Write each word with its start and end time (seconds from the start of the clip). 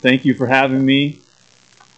Thank 0.00 0.24
you 0.24 0.34
for 0.34 0.46
having 0.46 0.84
me. 0.84 1.18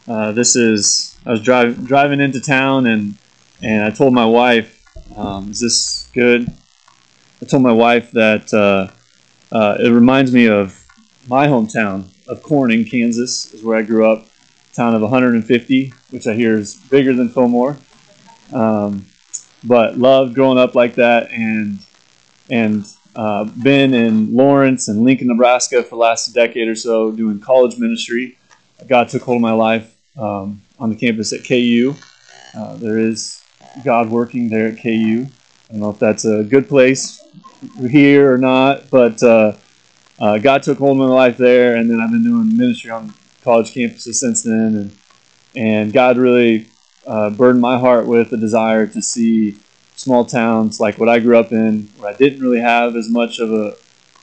Uh, 0.08 0.32
this 0.32 0.56
is 0.56 1.18
I 1.26 1.32
was 1.32 1.42
driving 1.42 1.84
driving 1.84 2.20
into 2.20 2.40
town 2.40 2.86
and 2.86 3.18
and 3.62 3.84
I 3.84 3.90
told 3.90 4.14
my 4.14 4.24
wife, 4.24 4.82
um, 5.16 5.50
"Is 5.50 5.60
this 5.60 6.08
good?" 6.14 6.48
I 7.42 7.44
told 7.44 7.62
my 7.62 7.72
wife 7.72 8.10
that 8.12 8.52
uh, 8.54 8.88
uh, 9.54 9.76
it 9.80 9.90
reminds 9.90 10.32
me 10.32 10.46
of 10.46 10.82
my 11.28 11.46
hometown 11.46 12.08
of 12.26 12.42
Corning, 12.42 12.84
Kansas, 12.84 13.52
is 13.52 13.62
where 13.62 13.76
I 13.76 13.82
grew 13.82 14.10
up. 14.10 14.26
Town 14.72 14.94
of 14.94 15.02
150, 15.02 15.92
which 16.10 16.26
I 16.26 16.34
hear 16.34 16.56
is 16.56 16.76
bigger 16.90 17.12
than 17.12 17.28
Fillmore. 17.28 17.76
Um, 18.52 19.06
but 19.64 19.98
loved 19.98 20.34
growing 20.34 20.58
up 20.58 20.74
like 20.74 20.94
that, 20.94 21.30
and 21.32 21.80
and 22.48 22.86
uh, 23.20 23.44
been 23.44 23.92
in 23.92 24.34
Lawrence 24.34 24.88
and 24.88 25.04
Lincoln, 25.04 25.26
Nebraska 25.26 25.82
for 25.82 25.90
the 25.90 25.96
last 25.96 26.28
decade 26.28 26.68
or 26.68 26.74
so 26.74 27.12
doing 27.12 27.38
college 27.38 27.76
ministry. 27.76 28.38
God 28.88 29.10
took 29.10 29.20
hold 29.20 29.36
of 29.36 29.42
my 29.42 29.52
life 29.52 29.94
um, 30.18 30.62
on 30.78 30.88
the 30.88 30.96
campus 30.96 31.30
at 31.34 31.46
KU. 31.46 31.94
Uh, 32.56 32.76
there 32.76 32.98
is 32.98 33.38
God 33.84 34.08
working 34.08 34.48
there 34.48 34.68
at 34.68 34.82
KU. 34.82 35.26
I 35.26 35.72
don't 35.72 35.80
know 35.80 35.90
if 35.90 35.98
that's 35.98 36.24
a 36.24 36.44
good 36.44 36.66
place 36.66 37.22
here 37.90 38.32
or 38.32 38.38
not, 38.38 38.88
but 38.88 39.22
uh, 39.22 39.52
uh, 40.18 40.38
God 40.38 40.62
took 40.62 40.78
hold 40.78 40.98
of 40.98 41.06
my 41.06 41.14
life 41.14 41.36
there, 41.36 41.76
and 41.76 41.90
then 41.90 42.00
I've 42.00 42.10
been 42.10 42.24
doing 42.24 42.56
ministry 42.56 42.90
on 42.90 43.12
college 43.42 43.74
campuses 43.74 44.14
since 44.14 44.42
then, 44.42 44.76
and 44.76 44.96
and 45.54 45.92
God 45.92 46.16
really 46.16 46.70
uh, 47.06 47.28
burdened 47.28 47.60
my 47.60 47.78
heart 47.78 48.06
with 48.06 48.32
a 48.32 48.38
desire 48.38 48.86
to 48.86 49.02
see 49.02 49.58
small 50.00 50.24
towns 50.24 50.80
like 50.80 50.98
what 50.98 51.10
I 51.10 51.18
grew 51.18 51.38
up 51.38 51.52
in, 51.52 51.88
where 51.98 52.10
I 52.10 52.16
didn't 52.16 52.40
really 52.40 52.60
have 52.60 52.96
as 52.96 53.10
much 53.10 53.38
of 53.38 53.52
a 53.52 53.74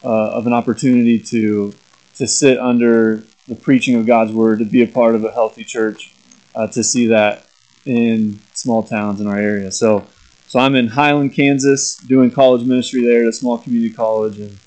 uh, 0.03 0.29
of 0.37 0.47
an 0.47 0.53
opportunity 0.53 1.19
to 1.19 1.73
to 2.15 2.27
sit 2.27 2.57
under 2.57 3.23
the 3.47 3.55
preaching 3.55 3.95
of 3.95 4.05
God's 4.05 4.31
word, 4.31 4.59
to 4.59 4.65
be 4.65 4.81
a 4.81 4.87
part 4.87 5.13
of 5.13 5.23
a 5.23 5.31
healthy 5.31 5.63
church, 5.63 6.13
uh, 6.55 6.67
to 6.67 6.83
see 6.83 7.07
that 7.07 7.45
in 7.85 8.39
small 8.53 8.81
towns 8.81 9.21
in 9.21 9.27
our 9.27 9.37
area. 9.37 9.71
So, 9.71 10.05
so 10.47 10.59
I'm 10.59 10.75
in 10.75 10.87
Highland, 10.87 11.33
Kansas, 11.33 11.95
doing 11.95 12.31
college 12.31 12.65
ministry 12.65 13.05
there 13.05 13.21
at 13.21 13.27
a 13.27 13.33
small 13.33 13.59
community 13.59 13.93
college, 13.93 14.39
and 14.39 14.57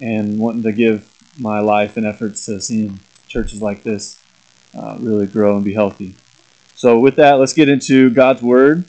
and 0.00 0.38
wanting 0.38 0.62
to 0.62 0.72
give 0.72 1.10
my 1.38 1.60
life 1.60 1.98
and 1.98 2.06
efforts 2.06 2.46
to 2.46 2.60
seeing 2.60 2.98
churches 3.28 3.60
like 3.60 3.82
this 3.82 4.18
uh, 4.74 4.96
really 5.00 5.26
grow 5.26 5.56
and 5.56 5.64
be 5.64 5.74
healthy. 5.74 6.16
So, 6.74 6.98
with 6.98 7.16
that, 7.16 7.34
let's 7.34 7.52
get 7.52 7.68
into 7.68 8.10
God's 8.10 8.40
word. 8.40 8.86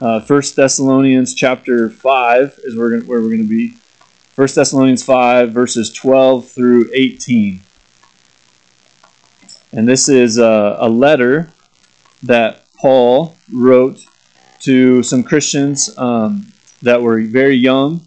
Uh, 0.00 0.18
First 0.18 0.56
Thessalonians 0.56 1.34
chapter 1.34 1.90
five 1.90 2.58
is 2.64 2.74
where 2.74 2.88
we're, 2.88 3.00
where 3.02 3.20
we're 3.20 3.28
going 3.28 3.42
to 3.42 3.48
be. 3.48 3.74
First 4.34 4.54
Thessalonians 4.54 5.04
five 5.04 5.52
verses 5.52 5.92
twelve 5.92 6.48
through 6.48 6.90
eighteen, 6.94 7.60
and 9.72 9.86
this 9.86 10.08
is 10.08 10.38
a, 10.38 10.76
a 10.80 10.88
letter 10.88 11.50
that 12.22 12.64
Paul 12.80 13.36
wrote 13.52 13.98
to 14.60 15.02
some 15.02 15.22
Christians 15.22 15.96
um, 15.98 16.50
that 16.80 17.02
were 17.02 17.20
very 17.20 17.56
young 17.56 18.00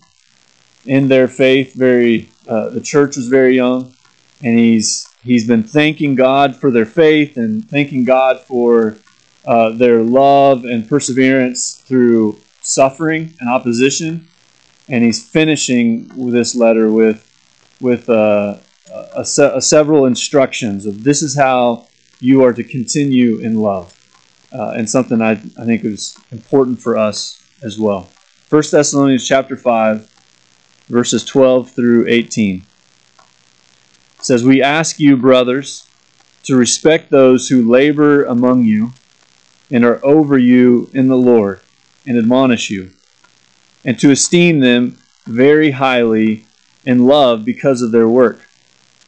in 0.88 1.10
their 1.10 1.28
faith. 1.28 1.76
Very, 1.76 2.28
uh, 2.48 2.70
the 2.70 2.82
church 2.82 3.18
was 3.18 3.28
very 3.28 3.56
young, 3.56 3.94
and 4.42 4.58
he's 4.58 5.08
he's 5.24 5.46
been 5.48 5.62
thanking 5.64 6.16
God 6.16 6.56
for 6.56 6.72
their 6.72 6.88
faith 6.88 7.38
and 7.38 7.70
thanking 7.70 8.04
God 8.04 8.40
for 8.40 8.98
uh, 9.46 9.72
their 9.72 10.02
love 10.02 10.66
and 10.66 10.88
perseverance 10.88 11.76
through 11.76 12.40
suffering 12.62 13.34
and 13.40 13.50
opposition. 13.50 14.28
And 14.90 15.04
he's 15.04 15.26
finishing 15.26 16.08
this 16.32 16.56
letter 16.56 16.92
with 16.92 17.30
with 17.80 18.10
uh, 18.10 18.58
a, 18.94 19.26
a, 19.38 19.62
several 19.62 20.06
instructions 20.06 20.86
of 20.86 21.04
this 21.04 21.22
is 21.22 21.36
how 21.36 21.88
you 22.20 22.44
are 22.44 22.54
to 22.54 22.64
continue 22.64 23.40
in 23.40 23.56
love, 23.60 23.94
uh, 24.54 24.74
and 24.78 24.90
something 24.90 25.22
I, 25.22 25.32
I 25.32 25.66
think 25.66 25.84
is 25.84 26.18
important 26.32 26.82
for 26.82 26.98
us 26.98 27.42
as 27.62 27.80
well. 27.80 28.04
First 28.48 28.72
Thessalonians 28.72 29.28
chapter 29.28 29.58
five, 29.58 30.10
verses 30.88 31.26
twelve 31.26 31.72
through 31.72 32.06
eighteen 32.08 32.64
it 34.20 34.26
says, 34.26 34.44
"We 34.44 34.62
ask 34.62 35.00
you, 35.00 35.18
brothers, 35.18 35.86
to 36.44 36.56
respect 36.56 37.10
those 37.10 37.50
who 37.50 37.70
labor 37.70 38.24
among 38.24 38.64
you." 38.64 38.94
And 39.72 39.84
are 39.84 40.04
over 40.06 40.38
you 40.38 40.90
in 40.94 41.08
the 41.08 41.18
Lord 41.18 41.62
and 42.06 42.18
admonish 42.18 42.70
you, 42.70 42.92
and 43.86 43.98
to 44.00 44.12
esteem 44.12 44.60
them 44.60 44.98
very 45.26 45.72
highly 45.72 46.46
in 46.86 47.06
love 47.06 47.46
because 47.46 47.82
of 47.82 47.92
their 47.92 48.08
work. 48.08 48.48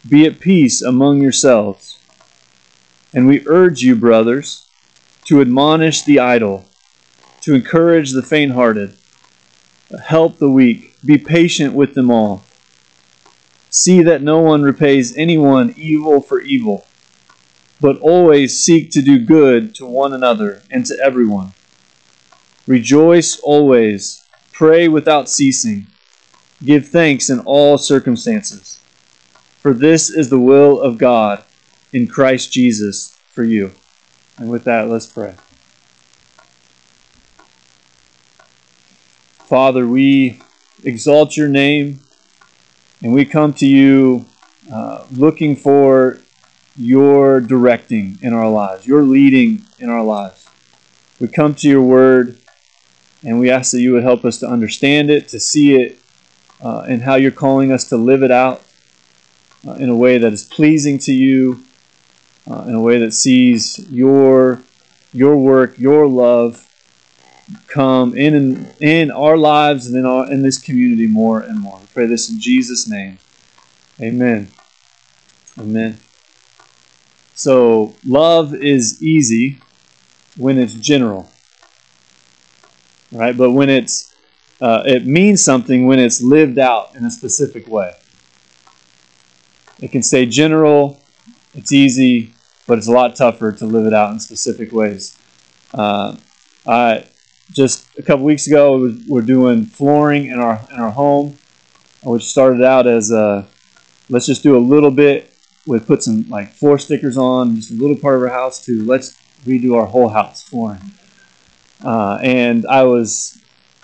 Be 0.07 0.25
at 0.25 0.39
peace 0.39 0.81
among 0.81 1.21
yourselves. 1.21 1.99
And 3.13 3.27
we 3.27 3.47
urge 3.47 3.81
you, 3.81 3.95
brothers, 3.95 4.67
to 5.25 5.41
admonish 5.41 6.03
the 6.03 6.19
idle, 6.19 6.65
to 7.41 7.53
encourage 7.53 8.11
the 8.11 8.21
faint 8.21 8.51
hearted, 8.51 8.95
help 10.05 10.37
the 10.37 10.51
weak, 10.51 10.95
be 11.03 11.17
patient 11.17 11.73
with 11.73 11.93
them 11.95 12.11
all. 12.11 12.43
See 13.69 14.01
that 14.03 14.21
no 14.21 14.39
one 14.39 14.63
repays 14.63 15.17
anyone 15.17 15.73
evil 15.77 16.21
for 16.21 16.39
evil 16.39 16.85
but 17.81 17.99
always 17.99 18.59
seek 18.59 18.91
to 18.91 19.01
do 19.01 19.19
good 19.19 19.75
to 19.75 19.85
one 19.85 20.13
another 20.13 20.61
and 20.71 20.85
to 20.85 20.97
everyone. 21.03 21.51
Rejoice 22.67 23.39
always, 23.41 24.23
pray 24.53 24.87
without 24.87 25.29
ceasing, 25.29 25.87
give 26.63 26.87
thanks 26.87 27.29
in 27.29 27.39
all 27.39 27.77
circumstances. 27.77 28.79
For 29.61 29.73
this 29.73 30.09
is 30.09 30.29
the 30.29 30.39
will 30.39 30.79
of 30.79 30.97
God 30.97 31.43
in 31.91 32.07
Christ 32.07 32.51
Jesus 32.51 33.15
for 33.33 33.43
you. 33.43 33.71
And 34.37 34.49
with 34.49 34.63
that, 34.65 34.89
let's 34.89 35.05
pray. 35.05 35.35
Father, 39.47 39.87
we 39.87 40.41
exalt 40.83 41.37
your 41.37 41.47
name 41.47 41.99
and 43.01 43.13
we 43.13 43.25
come 43.25 43.53
to 43.53 43.67
you 43.67 44.25
uh, 44.73 45.05
looking 45.11 45.55
for 45.55 46.17
your 46.77 47.39
directing 47.39 48.17
in 48.21 48.33
our 48.33 48.49
lives, 48.49 48.85
your 48.85 49.03
leading 49.03 49.65
in 49.79 49.89
our 49.89 50.03
lives. 50.03 50.45
We 51.19 51.27
come 51.27 51.55
to 51.55 51.69
your 51.69 51.81
word 51.81 52.37
and 53.23 53.39
we 53.39 53.49
ask 53.49 53.71
that 53.71 53.81
you 53.81 53.93
would 53.93 54.03
help 54.03 54.25
us 54.25 54.39
to 54.39 54.47
understand 54.47 55.09
it, 55.09 55.27
to 55.29 55.39
see 55.39 55.75
it, 55.75 55.99
uh, 56.61 56.85
and 56.87 57.01
how 57.01 57.15
you're 57.15 57.31
calling 57.31 57.71
us 57.71 57.89
to 57.89 57.97
live 57.97 58.23
it 58.23 58.31
out 58.31 58.65
uh, 59.67 59.73
in 59.73 59.89
a 59.89 59.95
way 59.95 60.17
that 60.17 60.31
is 60.31 60.43
pleasing 60.43 60.99
to 60.99 61.13
you, 61.13 61.63
uh, 62.49 62.65
in 62.67 62.75
a 62.75 62.81
way 62.81 62.99
that 62.99 63.13
sees 63.13 63.79
your 63.89 64.61
your 65.13 65.37
work, 65.37 65.79
your 65.79 66.07
love 66.07 66.67
come 67.67 68.15
in 68.17 68.33
in, 68.33 68.73
in 68.79 69.11
our 69.11 69.37
lives 69.37 69.87
and 69.87 69.95
in 69.95 70.05
our 70.05 70.31
in 70.31 70.43
this 70.43 70.59
community 70.59 71.07
more 71.07 71.39
and 71.39 71.59
more. 71.59 71.79
We 71.79 71.87
pray 71.93 72.05
this 72.05 72.29
in 72.29 72.39
Jesus' 72.39 72.87
name. 72.87 73.19
Amen. 74.01 74.51
Amen. 75.57 76.04
So, 77.35 77.93
love 78.05 78.55
is 78.55 79.03
easy 79.03 79.59
when 80.37 80.57
it's 80.57 80.73
general, 80.73 81.29
right? 83.11 83.35
But 83.35 83.51
when 83.51 83.69
it's 83.69 84.15
uh, 84.61 84.83
it 84.85 85.05
means 85.05 85.43
something 85.43 85.85
when 85.85 85.99
it's 85.99 86.21
lived 86.21 86.57
out 86.57 86.95
in 86.95 87.03
a 87.03 87.11
specific 87.11 87.67
way. 87.67 87.93
It 89.81 89.91
can 89.91 90.01
say 90.01 90.25
general, 90.25 91.01
it's 91.53 91.73
easy, 91.73 92.33
but 92.65 92.77
it's 92.77 92.87
a 92.87 92.91
lot 92.91 93.15
tougher 93.15 93.51
to 93.51 93.65
live 93.65 93.85
it 93.85 93.93
out 93.93 94.13
in 94.13 94.19
specific 94.19 94.71
ways. 94.71 95.17
Uh, 95.73 96.15
I 96.65 97.05
just 97.51 97.85
a 97.97 98.01
couple 98.01 98.25
weeks 98.25 98.47
ago 98.47 98.77
we 98.77 99.03
we're 99.07 99.21
doing 99.21 99.65
flooring 99.65 100.27
in 100.27 100.39
our 100.39 100.65
in 100.71 100.79
our 100.79 100.91
home, 100.91 101.37
which 102.03 102.23
started 102.23 102.63
out 102.63 102.87
as 102.87 103.11
a 103.11 103.45
let's 104.09 104.25
just 104.25 104.41
do 104.41 104.55
a 104.55 104.59
little 104.59 104.91
bit 104.91 105.34
would 105.65 105.87
put 105.87 106.03
some 106.03 106.27
like 106.29 106.53
floor 106.53 106.77
stickers 106.77 107.17
on 107.17 107.55
just 107.55 107.71
a 107.71 107.75
little 107.75 107.97
part 107.97 108.15
of 108.15 108.21
our 108.21 108.29
house 108.29 108.63
to 108.65 108.83
let's 108.85 109.15
redo 109.45 109.75
our 109.75 109.85
whole 109.85 110.09
house 110.09 110.43
flooring. 110.43 110.91
Uh, 111.83 112.19
and 112.21 112.65
I 112.67 112.83
was, 112.83 113.39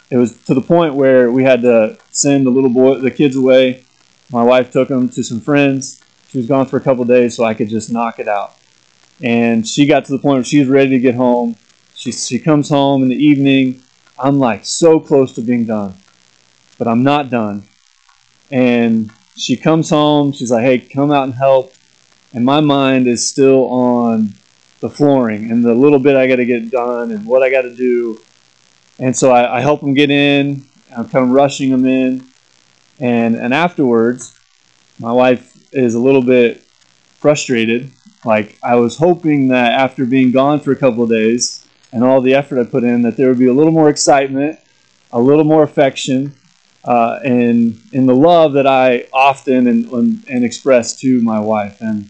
it 0.09 0.17
was 0.17 0.37
to 0.43 0.53
the 0.53 0.61
point 0.61 0.95
where 0.95 1.31
we 1.31 1.43
had 1.43 1.61
to 1.63 1.97
send 2.11 2.45
the 2.45 2.49
little 2.49 2.69
boy, 2.69 2.99
the 2.99 3.11
kids 3.11 3.35
away. 3.35 3.85
My 4.31 4.43
wife 4.43 4.71
took 4.71 4.87
them 4.87 5.09
to 5.09 5.23
some 5.23 5.41
friends. 5.41 6.01
She 6.29 6.37
was 6.37 6.47
gone 6.47 6.65
for 6.65 6.77
a 6.77 6.81
couple 6.81 7.03
days, 7.03 7.35
so 7.35 7.43
I 7.43 7.53
could 7.53 7.69
just 7.69 7.91
knock 7.91 8.19
it 8.19 8.27
out. 8.27 8.55
And 9.21 9.67
she 9.67 9.85
got 9.85 10.05
to 10.05 10.11
the 10.13 10.19
point 10.19 10.37
where 10.37 10.43
she 10.43 10.59
was 10.59 10.67
ready 10.67 10.91
to 10.91 10.99
get 10.99 11.15
home. 11.15 11.55
She 11.95 12.11
she 12.11 12.39
comes 12.39 12.69
home 12.69 13.03
in 13.03 13.09
the 13.09 13.15
evening. 13.15 13.83
I'm 14.17 14.39
like 14.39 14.65
so 14.65 14.99
close 14.99 15.33
to 15.33 15.41
being 15.41 15.65
done, 15.65 15.95
but 16.77 16.87
I'm 16.87 17.03
not 17.03 17.29
done. 17.29 17.67
And 18.49 19.11
she 19.37 19.55
comes 19.55 19.89
home. 19.89 20.31
She's 20.31 20.51
like, 20.51 20.63
hey, 20.63 20.79
come 20.79 21.11
out 21.11 21.23
and 21.23 21.33
help. 21.33 21.73
And 22.33 22.45
my 22.45 22.59
mind 22.59 23.07
is 23.07 23.27
still 23.27 23.65
on 23.69 24.33
the 24.79 24.89
flooring 24.89 25.51
and 25.51 25.63
the 25.63 25.73
little 25.73 25.99
bit 25.99 26.15
I 26.15 26.27
got 26.27 26.37
to 26.37 26.45
get 26.45 26.71
done 26.71 27.11
and 27.11 27.25
what 27.25 27.43
I 27.43 27.49
got 27.49 27.61
to 27.63 27.75
do. 27.75 28.19
And 28.99 29.15
so 29.15 29.31
I, 29.31 29.57
I 29.57 29.61
help 29.61 29.81
them 29.81 29.93
get 29.93 30.09
in. 30.09 30.65
I'm 30.95 31.07
kind 31.07 31.25
of 31.25 31.31
rushing 31.31 31.69
them 31.69 31.85
in. 31.85 32.27
And, 32.99 33.35
and 33.35 33.53
afterwards, 33.53 34.37
my 34.99 35.11
wife 35.11 35.55
is 35.73 35.95
a 35.95 35.99
little 35.99 36.21
bit 36.21 36.65
frustrated. 37.17 37.91
Like 38.25 38.57
I 38.63 38.75
was 38.75 38.97
hoping 38.97 39.47
that 39.49 39.73
after 39.73 40.05
being 40.05 40.31
gone 40.31 40.59
for 40.59 40.71
a 40.71 40.75
couple 40.75 41.03
of 41.03 41.09
days 41.09 41.67
and 41.91 42.03
all 42.03 42.21
the 42.21 42.33
effort 42.33 42.59
I 42.59 42.63
put 42.63 42.83
in, 42.83 43.01
that 43.03 43.17
there 43.17 43.29
would 43.29 43.39
be 43.39 43.47
a 43.47 43.53
little 43.53 43.71
more 43.71 43.89
excitement, 43.89 44.59
a 45.11 45.19
little 45.19 45.43
more 45.43 45.63
affection, 45.63 46.33
uh, 46.83 47.19
and 47.23 47.79
in 47.91 48.05
the 48.07 48.15
love 48.15 48.53
that 48.53 48.65
I 48.65 49.07
often 49.13 49.67
and, 49.67 49.85
and, 49.91 50.23
and 50.27 50.43
express 50.43 50.99
to 51.01 51.21
my 51.21 51.39
wife. 51.39 51.79
And 51.81 52.09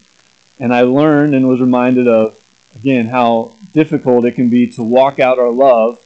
and 0.59 0.73
I 0.73 0.81
learned 0.81 1.33
and 1.33 1.47
was 1.47 1.59
reminded 1.59 2.07
of 2.07 2.39
again 2.75 3.07
how 3.07 3.55
difficult 3.73 4.25
it 4.25 4.35
can 4.35 4.49
be 4.49 4.67
to 4.67 4.83
walk 4.83 5.19
out 5.19 5.39
our 5.39 5.51
love 5.51 5.99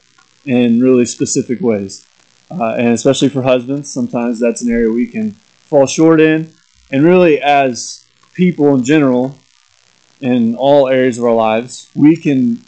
in 0.44 0.80
really 0.80 1.04
specific 1.04 1.60
ways. 1.60 2.06
Uh, 2.50 2.74
and 2.78 2.88
especially 2.88 3.28
for 3.28 3.42
husbands, 3.42 3.92
sometimes 3.92 4.38
that's 4.38 4.62
an 4.62 4.70
area 4.70 4.88
we 4.88 5.06
can 5.06 5.32
fall 5.32 5.86
short 5.86 6.20
in. 6.20 6.52
And 6.90 7.04
really, 7.04 7.40
as 7.40 8.04
people 8.34 8.74
in 8.74 8.84
general, 8.84 9.36
in 10.20 10.54
all 10.54 10.88
areas 10.88 11.18
of 11.18 11.24
our 11.24 11.34
lives, 11.34 11.90
we 11.94 12.16
can 12.16 12.60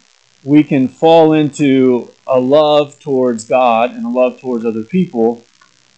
we 0.45 0.63
can 0.63 0.89
fall 0.89 1.33
into 1.33 2.11
a 2.27 2.39
love 2.39 2.99
towards 3.01 3.45
God 3.45 3.93
and 3.93 4.05
a 4.05 4.09
love 4.09 4.41
towards 4.41 4.65
other 4.65 4.85
people 4.85 5.45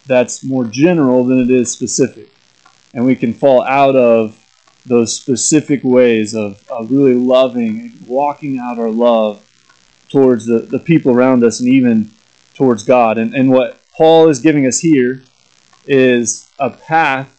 that's 0.05 0.43
more 0.43 0.65
general 0.65 1.23
than 1.23 1.39
it 1.39 1.49
is 1.49 1.71
specific. 1.71 2.29
And 2.93 3.05
we 3.05 3.15
can 3.15 3.33
fall 3.33 3.63
out 3.63 3.95
of 3.95 4.37
those 4.85 5.15
specific 5.15 5.83
ways 5.83 6.33
of, 6.33 6.63
of 6.69 6.91
really 6.91 7.13
loving, 7.13 7.79
and 7.79 8.07
walking 8.07 8.57
out 8.57 8.79
our 8.79 8.89
love 8.89 9.47
towards 10.09 10.45
the, 10.45 10.59
the 10.59 10.79
people 10.79 11.13
around 11.13 11.43
us 11.43 11.59
and 11.59 11.69
even 11.69 12.11
towards 12.53 12.83
God. 12.83 13.17
And, 13.17 13.33
and 13.33 13.51
what 13.51 13.79
Paul 13.95 14.29
is 14.29 14.39
giving 14.39 14.65
us 14.65 14.79
here 14.79 15.23
is 15.85 16.49
a 16.59 16.71
path 16.71 17.37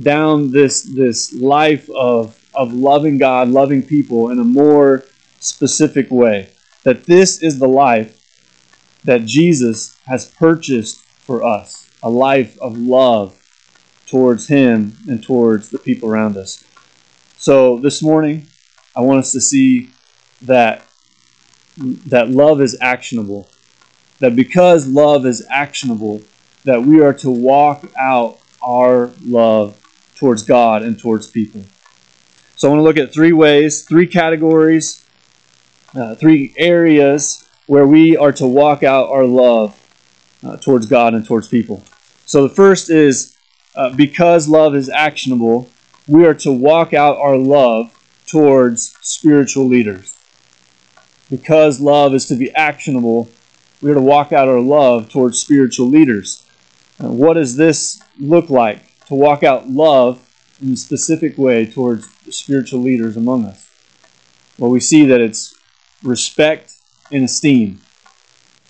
down 0.00 0.50
this, 0.50 0.82
this 0.82 1.32
life 1.32 1.88
of, 1.90 2.38
of 2.54 2.72
loving 2.72 3.18
God, 3.18 3.48
loving 3.48 3.82
people 3.82 4.30
in 4.30 4.38
a 4.38 4.44
more 4.44 5.04
specific 5.40 6.10
way. 6.10 6.50
That 6.84 7.04
this 7.06 7.42
is 7.42 7.58
the 7.58 7.68
life 7.68 8.22
that 9.04 9.24
Jesus 9.24 9.96
has 10.06 10.30
purchased 10.30 10.98
for 11.00 11.42
us 11.42 11.85
a 12.06 12.08
life 12.08 12.56
of 12.60 12.78
love 12.78 13.36
towards 14.06 14.46
Him 14.46 14.96
and 15.08 15.20
towards 15.20 15.70
the 15.70 15.78
people 15.80 16.08
around 16.08 16.36
us. 16.36 16.62
So 17.36 17.80
this 17.80 18.00
morning, 18.00 18.46
I 18.94 19.00
want 19.00 19.18
us 19.18 19.32
to 19.32 19.40
see 19.40 19.90
that 20.42 20.86
that 22.06 22.30
love 22.30 22.60
is 22.60 22.78
actionable. 22.80 23.48
That 24.20 24.36
because 24.36 24.86
love 24.86 25.26
is 25.26 25.44
actionable, 25.50 26.22
that 26.64 26.80
we 26.80 27.00
are 27.00 27.12
to 27.14 27.28
walk 27.28 27.84
out 27.98 28.38
our 28.62 29.10
love 29.26 29.76
towards 30.14 30.44
God 30.44 30.82
and 30.82 30.96
towards 30.96 31.26
people. 31.26 31.64
So 32.54 32.68
I 32.68 32.70
want 32.70 32.78
to 32.78 32.84
look 32.84 32.98
at 32.98 33.12
three 33.12 33.32
ways, 33.32 33.84
three 33.84 34.06
categories, 34.06 35.04
uh, 35.96 36.14
three 36.14 36.54
areas 36.56 37.44
where 37.66 37.84
we 37.84 38.16
are 38.16 38.30
to 38.30 38.46
walk 38.46 38.84
out 38.84 39.08
our 39.08 39.24
love 39.24 39.76
uh, 40.46 40.56
towards 40.58 40.86
God 40.86 41.14
and 41.14 41.26
towards 41.26 41.48
people. 41.48 41.82
So 42.26 42.46
the 42.46 42.54
first 42.54 42.90
is 42.90 43.36
uh, 43.76 43.94
because 43.94 44.48
love 44.48 44.74
is 44.74 44.88
actionable, 44.88 45.70
we 46.08 46.26
are 46.26 46.34
to 46.34 46.52
walk 46.52 46.92
out 46.92 47.16
our 47.18 47.36
love 47.36 47.92
towards 48.26 48.96
spiritual 49.00 49.66
leaders. 49.66 50.16
Because 51.30 51.80
love 51.80 52.14
is 52.14 52.26
to 52.26 52.34
be 52.34 52.52
actionable, 52.54 53.28
we 53.80 53.90
are 53.90 53.94
to 53.94 54.00
walk 54.00 54.32
out 54.32 54.48
our 54.48 54.60
love 54.60 55.08
towards 55.08 55.38
spiritual 55.40 55.88
leaders. 55.88 56.44
And 56.98 57.16
what 57.16 57.34
does 57.34 57.56
this 57.56 58.02
look 58.18 58.50
like? 58.50 58.82
To 59.06 59.14
walk 59.14 59.44
out 59.44 59.68
love 59.68 60.28
in 60.60 60.72
a 60.72 60.76
specific 60.76 61.38
way 61.38 61.66
towards 61.66 62.08
spiritual 62.30 62.80
leaders 62.80 63.16
among 63.16 63.44
us. 63.44 63.68
Well, 64.58 64.70
we 64.70 64.80
see 64.80 65.04
that 65.06 65.20
it's 65.20 65.54
respect 66.02 66.72
and 67.12 67.24
esteem. 67.24 67.80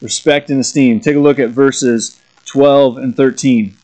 Respect 0.02 0.50
and 0.50 0.60
esteem. 0.60 1.00
Take 1.00 1.16
a 1.16 1.20
look 1.20 1.38
at 1.38 1.50
verses 1.50 2.20
12 2.46 2.96
and 2.98 3.16
13. 3.16 3.76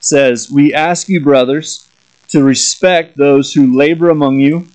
Says, 0.00 0.50
We 0.50 0.74
ask 0.74 1.08
you, 1.08 1.20
brothers, 1.20 1.86
to 2.28 2.44
respect 2.44 3.16
those 3.16 3.52
who 3.52 3.76
labor 3.76 4.10
among 4.10 4.40
you 4.40 4.68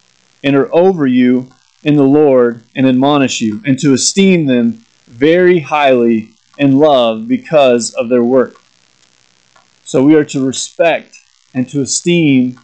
and 0.43 0.55
are 0.55 0.73
over 0.73 1.07
you 1.07 1.49
in 1.83 1.95
the 1.95 2.03
Lord 2.03 2.63
and 2.75 2.87
admonish 2.87 3.41
you, 3.41 3.61
and 3.65 3.77
to 3.79 3.93
esteem 3.93 4.45
them 4.45 4.85
very 5.07 5.59
highly 5.59 6.29
in 6.57 6.77
love 6.77 7.27
because 7.27 7.93
of 7.93 8.09
their 8.09 8.23
work. 8.23 8.55
So 9.83 10.03
we 10.03 10.15
are 10.15 10.25
to 10.25 10.45
respect 10.45 11.15
and 11.53 11.69
to 11.69 11.81
esteem 11.81 12.59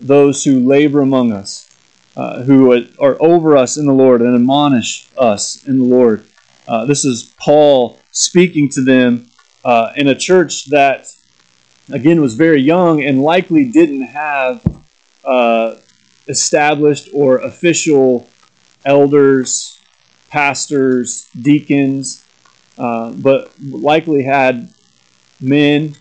those 0.00 0.44
who 0.44 0.60
labor 0.60 1.02
among 1.02 1.32
us, 1.32 1.68
uh, 2.16 2.42
who 2.42 2.72
are 3.00 3.16
over 3.20 3.56
us 3.56 3.76
in 3.76 3.86
the 3.86 3.92
Lord 3.92 4.22
and 4.22 4.34
admonish 4.34 5.08
us 5.18 5.66
in 5.66 5.78
the 5.78 5.84
Lord. 5.84 6.24
Uh, 6.66 6.84
this 6.84 7.04
is 7.04 7.34
Paul 7.38 7.98
speaking 8.12 8.68
to 8.70 8.82
them 8.82 9.26
uh, 9.64 9.92
in 9.96 10.08
a 10.08 10.14
church 10.14 10.66
that 10.70 11.06
again, 11.90 12.20
was 12.20 12.34
very 12.34 12.60
young 12.60 13.02
and 13.02 13.22
likely 13.22 13.70
didn't 13.70 14.02
have 14.02 14.64
uh, 15.24 15.76
established 16.28 17.08
or 17.14 17.38
official 17.38 18.26
elders, 18.84 19.76
pastors, 20.28 21.28
deacons, 21.40 22.24
uh, 22.78 23.10
but 23.10 23.52
likely 23.60 24.22
had 24.22 24.72
men 25.40 25.94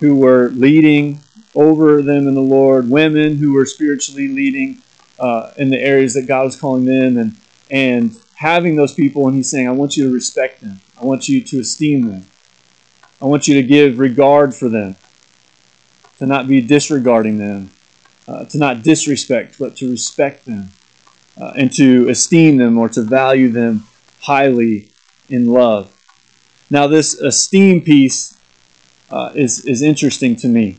who 0.00 0.16
were 0.16 0.50
leading 0.50 1.20
over 1.54 2.02
them 2.02 2.26
in 2.26 2.34
the 2.34 2.40
Lord, 2.40 2.88
women 2.88 3.36
who 3.36 3.52
were 3.52 3.66
spiritually 3.66 4.28
leading 4.28 4.82
uh, 5.18 5.52
in 5.56 5.70
the 5.70 5.78
areas 5.78 6.14
that 6.14 6.26
God 6.26 6.44
was 6.44 6.56
calling 6.56 6.84
them, 6.84 7.16
and 7.18 7.36
and 7.70 8.12
having 8.36 8.76
those 8.76 8.94
people. 8.94 9.26
And 9.28 9.36
He's 9.36 9.50
saying, 9.50 9.68
I 9.68 9.72
want 9.72 9.96
you 9.96 10.04
to 10.04 10.12
respect 10.12 10.62
them. 10.62 10.80
I 11.02 11.04
want 11.04 11.28
you 11.28 11.42
to 11.42 11.58
esteem 11.58 12.06
them. 12.06 12.26
I 13.20 13.24
want 13.26 13.48
you 13.48 13.54
to 13.54 13.62
give 13.64 13.98
regard 13.98 14.54
for 14.54 14.68
them 14.68 14.94
to 16.18 16.26
not 16.26 16.46
be 16.46 16.60
disregarding 16.60 17.38
them, 17.38 17.70
uh, 18.28 18.44
to 18.44 18.58
not 18.58 18.84
disrespect, 18.84 19.56
but 19.58 19.74
to 19.76 19.90
respect 19.90 20.44
them, 20.44 20.68
uh, 21.40 21.54
and 21.56 21.72
to 21.72 22.08
esteem 22.08 22.56
them 22.56 22.78
or 22.78 22.88
to 22.90 23.02
value 23.02 23.50
them 23.50 23.82
highly 24.20 24.88
in 25.28 25.46
love. 25.46 25.92
Now, 26.70 26.86
this 26.86 27.14
esteem 27.14 27.80
piece 27.80 28.38
uh, 29.10 29.32
is, 29.34 29.64
is 29.64 29.82
interesting 29.82 30.36
to 30.36 30.48
me. 30.48 30.76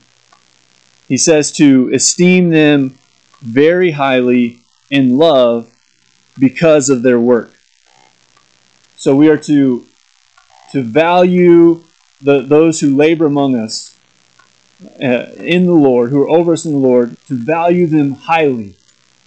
He 1.09 1.17
says 1.17 1.51
to 1.53 1.91
esteem 1.93 2.49
them 2.49 2.97
very 3.41 3.91
highly 3.91 4.59
in 4.89 5.17
love 5.17 5.69
because 6.39 6.89
of 6.89 7.03
their 7.03 7.19
work. 7.19 7.53
So 8.95 9.13
we 9.13 9.27
are 9.27 9.37
to, 9.39 9.85
to 10.73 10.81
value 10.81 11.83
the, 12.21 12.41
those 12.41 12.79
who 12.79 12.95
labor 12.95 13.27
among 13.27 13.55
us 13.55 13.95
uh, 15.01 15.27
in 15.37 15.67
the 15.67 15.73
Lord, 15.73 16.09
who 16.09 16.19
are 16.23 16.29
over 16.29 16.53
us 16.53 16.65
in 16.65 16.71
the 16.71 16.79
Lord, 16.79 17.15
to 17.27 17.35
value 17.35 17.85
them 17.85 18.11
highly 18.13 18.75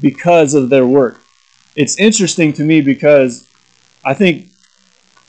because 0.00 0.54
of 0.54 0.70
their 0.70 0.84
work. 0.84 1.20
It's 1.76 1.98
interesting 1.98 2.52
to 2.54 2.64
me 2.64 2.80
because 2.80 3.48
I 4.04 4.12
think 4.12 4.48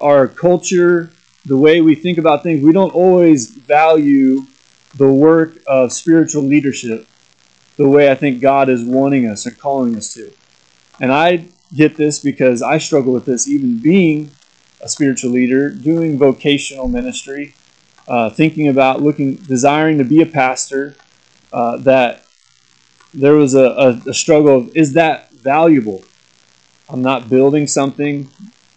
our 0.02 0.28
culture, 0.28 1.12
the 1.46 1.58
way 1.58 1.82
we 1.82 1.94
think 1.94 2.18
about 2.18 2.42
things, 2.42 2.64
we 2.64 2.74
don't 2.74 2.96
always 2.96 3.52
value 3.52 4.42
the 4.96 5.08
work 5.08 5.60
of 5.68 5.94
spiritual 5.94 6.42
leadership 6.42 7.06
the 7.78 7.88
way 7.88 8.10
I 8.10 8.16
think 8.16 8.42
God 8.42 8.70
is 8.70 8.84
wanting 8.84 9.28
us 9.28 9.46
and 9.46 9.56
calling 9.60 9.96
us 9.96 10.16
to. 10.16 10.32
And 11.00 11.14
I 11.14 11.46
get 11.76 11.96
this 11.96 12.18
because 12.18 12.64
I 12.64 12.80
struggle 12.80 13.14
with 13.14 13.26
this, 13.26 13.48
even 13.48 13.80
being 13.80 14.32
a 14.82 14.90
spiritual 14.90 15.32
leader, 15.32 15.70
doing 15.70 16.18
vocational 16.18 16.88
ministry 16.88 17.54
uh, 18.08 18.30
thinking 18.30 18.68
about 18.68 19.02
looking, 19.02 19.36
desiring 19.36 19.98
to 19.98 20.04
be 20.04 20.22
a 20.22 20.26
pastor, 20.26 20.96
uh, 21.52 21.78
that 21.78 22.24
there 23.14 23.36
was 23.36 23.54
a, 23.54 23.64
a, 23.64 24.02
a, 24.10 24.14
struggle 24.14 24.58
of 24.58 24.78
is 24.78 24.94
that 24.94 25.32
valuable? 25.32 26.04
I'm 26.90 27.02
not 27.02 27.30
building 27.30 27.68
something, 27.68 28.30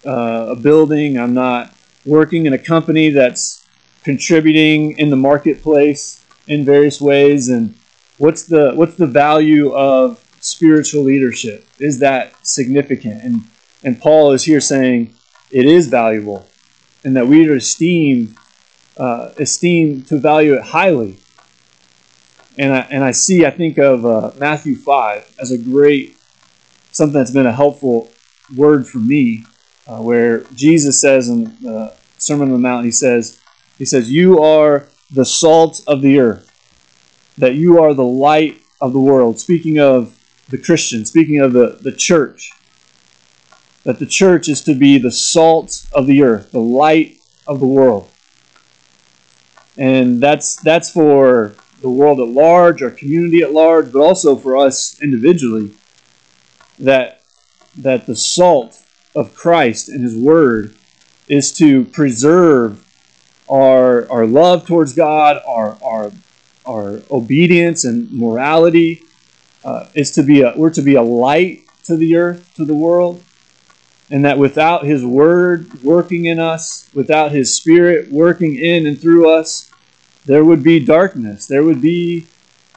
uh, 0.05 0.47
a 0.51 0.57
building. 0.57 1.19
I'm 1.19 1.35
not 1.35 1.75
working 2.05 2.47
in 2.47 2.53
a 2.53 2.59
company 2.59 3.11
that's 3.11 3.65
contributing 4.03 4.99
in 4.99 5.11
the 5.11 5.17
marketplace 5.17 6.25
in 6.47 6.65
various 6.65 7.01
ways. 7.01 7.49
And 7.49 7.75
what's 8.19 8.45
the 8.45 8.73
what's 8.75 8.97
the 8.97 9.07
value 9.07 9.73
of 9.75 10.25
spiritual 10.41 11.05
leadership? 11.05 11.67
Is 11.79 11.99
that 12.01 12.35
significant? 12.47 13.23
And 13.23 13.43
and 13.85 14.01
Paul 14.01 14.33
is 14.33 14.45
here 14.45 14.61
saying 14.61 15.15
it 15.51 15.67
is 15.67 15.89
valuable, 15.89 16.47
and 17.05 17.17
that 17.17 17.27
we 17.27 17.49
esteem 17.49 18.37
uh, 19.01 19.33
esteem, 19.39 20.03
to 20.05 20.19
value 20.19 20.55
it 20.55 20.63
highly. 20.63 21.19
And 22.59 22.75
I, 22.75 22.81
and 22.91 23.03
I 23.03 23.13
see, 23.13 23.47
I 23.47 23.51
think 23.51 23.79
of 23.79 24.05
uh, 24.05 24.33
Matthew 24.39 24.77
5 24.77 25.37
as 25.39 25.53
a 25.53 25.59
great, 25.59 26.17
something 26.93 27.15
that's 27.15 27.31
been 27.31 27.47
a 27.47 27.53
helpful 27.53 28.13
word 28.57 28.87
for 28.87 28.99
me, 28.99 29.43
uh, 29.87 30.03
where 30.03 30.41
Jesus 30.55 31.01
says 31.01 31.29
in 31.29 31.45
the 31.63 31.97
Sermon 32.19 32.49
on 32.49 32.53
the 32.53 32.59
Mount, 32.59 32.85
he 32.85 32.91
says, 32.91 33.41
he 33.79 33.87
says, 33.87 34.11
You 34.11 34.41
are 34.41 34.89
the 35.13 35.25
salt 35.25 35.81
of 35.87 36.03
the 36.03 36.21
earth, 36.21 36.51
that 37.39 37.55
you 37.55 37.83
are 37.83 37.95
the 37.95 38.05
light 38.05 38.61
of 38.83 38.93
the 38.93 39.01
world, 39.01 39.41
speaking 39.41 39.79
of 39.79 40.15
the 40.51 40.59
Christian, 40.59 41.07
speaking 41.07 41.41
of 41.41 41.55
the, 41.55 41.79
the 41.83 41.93
church, 41.93 42.51
that 43.85 43.99
the 43.99 44.07
church 44.07 44.49
is 44.49 44.63
to 44.63 44.75
be 44.75 44.99
the 44.99 45.11
salt 45.11 45.87
of 45.93 46.07
the 46.07 46.23
earth, 46.23 46.53
the 46.53 46.61
light 46.61 47.19
of 47.47 47.61
the 47.61 47.67
world. 47.67 48.11
And 49.77 50.21
that's 50.21 50.57
that's 50.57 50.91
for 50.91 51.55
the 51.81 51.89
world 51.89 52.21
at 52.21 52.29
large, 52.29 52.83
our 52.83 52.91
community 52.91 53.41
at 53.41 53.53
large, 53.53 53.93
but 53.93 54.01
also 54.01 54.37
for 54.37 54.57
us 54.57 55.01
individually. 55.03 55.73
That 56.79 57.23
that 57.77 58.07
the 58.07 58.17
salt 58.17 58.83
of 59.15 59.35
Christ 59.35 59.89
and 59.89 60.03
His 60.03 60.17
Word 60.17 60.75
is 61.29 61.53
to 61.53 61.85
preserve 61.87 62.85
our 63.49 64.11
our 64.11 64.27
love 64.27 64.67
towards 64.67 64.93
God, 64.93 65.41
our 65.47 65.79
our 65.83 66.13
our 66.67 67.01
obedience 67.11 67.85
and 67.85 68.11
morality. 68.13 69.01
Uh, 69.63 69.87
is 69.93 70.11
to 70.13 70.23
be 70.23 70.41
a, 70.41 70.55
we're 70.57 70.71
to 70.71 70.81
be 70.81 70.95
a 70.95 71.03
light 71.03 71.61
to 71.85 71.95
the 71.95 72.17
earth, 72.17 72.51
to 72.55 72.65
the 72.65 72.75
world, 72.75 73.23
and 74.11 74.25
that 74.25 74.39
without 74.39 74.85
His 74.85 75.05
Word 75.05 75.83
working 75.83 76.25
in 76.27 76.39
us, 76.39 76.89
without 76.95 77.33
His 77.33 77.57
Spirit 77.57 78.11
working 78.11 78.57
in 78.57 78.87
and 78.87 79.01
through 79.01 79.31
us, 79.31 79.71
there 80.27 80.45
would 80.45 80.63
be 80.63 80.85
darkness. 80.85 81.47
There 81.47 81.65
would 81.65 81.81
be 81.81 82.27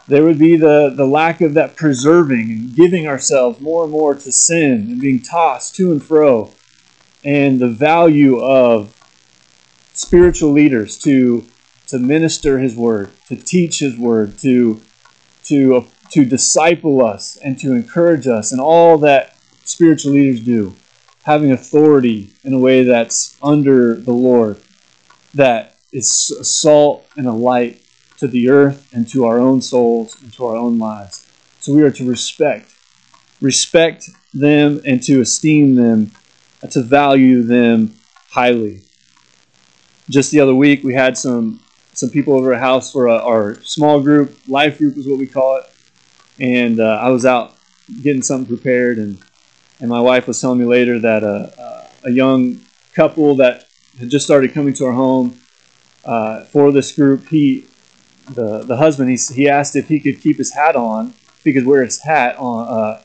there 0.07 0.23
would 0.25 0.37
be 0.37 0.57
the, 0.57 0.93
the 0.95 1.05
lack 1.07 1.39
of 1.39 1.53
that 1.53 1.77
preserving 1.77 2.51
and 2.51 2.75
giving 2.75 3.07
ourselves 3.07 3.61
more 3.61 3.83
and 3.83 3.91
more 3.91 4.13
to 4.13 4.31
sin 4.33 4.87
and 4.89 4.99
being 4.99 5.21
tossed 5.21 5.75
to 5.75 5.91
and 5.91 6.03
fro, 6.03 6.51
and 7.23 7.59
the 7.59 7.69
value 7.69 8.41
of 8.41 8.93
spiritual 9.93 10.51
leaders 10.51 10.97
to 10.99 11.45
to 11.87 11.99
minister 11.99 12.59
His 12.59 12.75
word, 12.75 13.11
to 13.27 13.35
teach 13.35 13.79
His 13.79 13.97
word, 13.97 14.37
to 14.39 14.81
to 15.45 15.75
uh, 15.75 15.85
to 16.11 16.25
disciple 16.25 17.03
us 17.03 17.37
and 17.37 17.57
to 17.59 17.73
encourage 17.73 18.27
us, 18.27 18.51
and 18.51 18.61
all 18.61 18.97
that 18.99 19.37
spiritual 19.63 20.11
leaders 20.11 20.41
do, 20.41 20.75
having 21.23 21.51
authority 21.51 22.29
in 22.43 22.53
a 22.53 22.59
way 22.59 22.83
that's 22.83 23.37
under 23.41 23.95
the 23.95 24.11
Lord, 24.11 24.59
that 25.33 25.77
is 25.91 26.35
a 26.39 26.43
salt 26.43 27.05
and 27.15 27.27
a 27.27 27.31
light 27.31 27.81
to 28.17 28.27
the 28.27 28.49
earth 28.49 28.87
and 28.93 29.07
to 29.09 29.25
our 29.25 29.39
own 29.39 29.61
souls 29.61 30.21
and 30.21 30.31
to 30.33 30.45
our 30.45 30.55
own 30.55 30.77
lives. 30.77 31.27
So 31.59 31.73
we 31.73 31.83
are 31.83 31.91
to 31.91 32.05
respect, 32.05 32.69
respect 33.41 34.09
them 34.33 34.81
and 34.85 35.01
to 35.03 35.21
esteem 35.21 35.75
them, 35.75 36.11
to 36.69 36.81
value 36.81 37.43
them 37.43 37.93
highly. 38.31 38.81
Just 40.09 40.31
the 40.31 40.39
other 40.39 40.55
week, 40.55 40.83
we 40.83 40.93
had 40.93 41.17
some 41.17 41.59
some 41.93 42.09
people 42.09 42.33
over 42.35 42.53
at 42.53 42.59
house 42.59 42.91
for 42.91 43.07
a, 43.07 43.15
our 43.15 43.55
small 43.61 44.01
group, 44.01 44.35
life 44.47 44.79
group 44.79 44.97
is 44.97 45.07
what 45.07 45.19
we 45.19 45.27
call 45.27 45.57
it, 45.57 45.65
and 46.39 46.79
uh, 46.79 46.99
I 46.99 47.09
was 47.09 47.25
out 47.25 47.55
getting 48.01 48.23
something 48.23 48.47
prepared, 48.47 48.97
and 48.97 49.21
and 49.83 49.89
my 49.89 49.99
wife 49.99 50.27
was 50.27 50.39
telling 50.39 50.59
me 50.59 50.63
later 50.63 50.97
that 50.97 51.23
a, 51.23 51.89
a 52.05 52.09
young 52.09 52.61
couple 52.93 53.35
that 53.35 53.67
had 53.99 54.09
just 54.09 54.23
started 54.23 54.53
coming 54.53 54.73
to 54.73 54.85
our 54.85 54.93
home 54.93 55.37
uh, 56.05 56.45
for 56.45 56.71
this 56.71 56.93
group, 56.93 57.27
he 57.27 57.65
the 58.31 58.63
the 58.63 58.77
husband 58.77 59.09
he, 59.09 59.17
he 59.33 59.49
asked 59.49 59.75
if 59.75 59.89
he 59.89 59.99
could 59.99 60.21
keep 60.21 60.37
his 60.37 60.53
hat 60.53 60.77
on, 60.77 61.09
if 61.09 61.41
he 61.43 61.51
could 61.51 61.65
wear 61.65 61.83
his 61.83 62.01
hat 62.01 62.37
on 62.37 62.65
uh, 62.65 63.03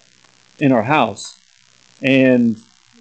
in 0.61 0.71
our 0.71 0.85
house, 0.85 1.37
and 2.01 2.57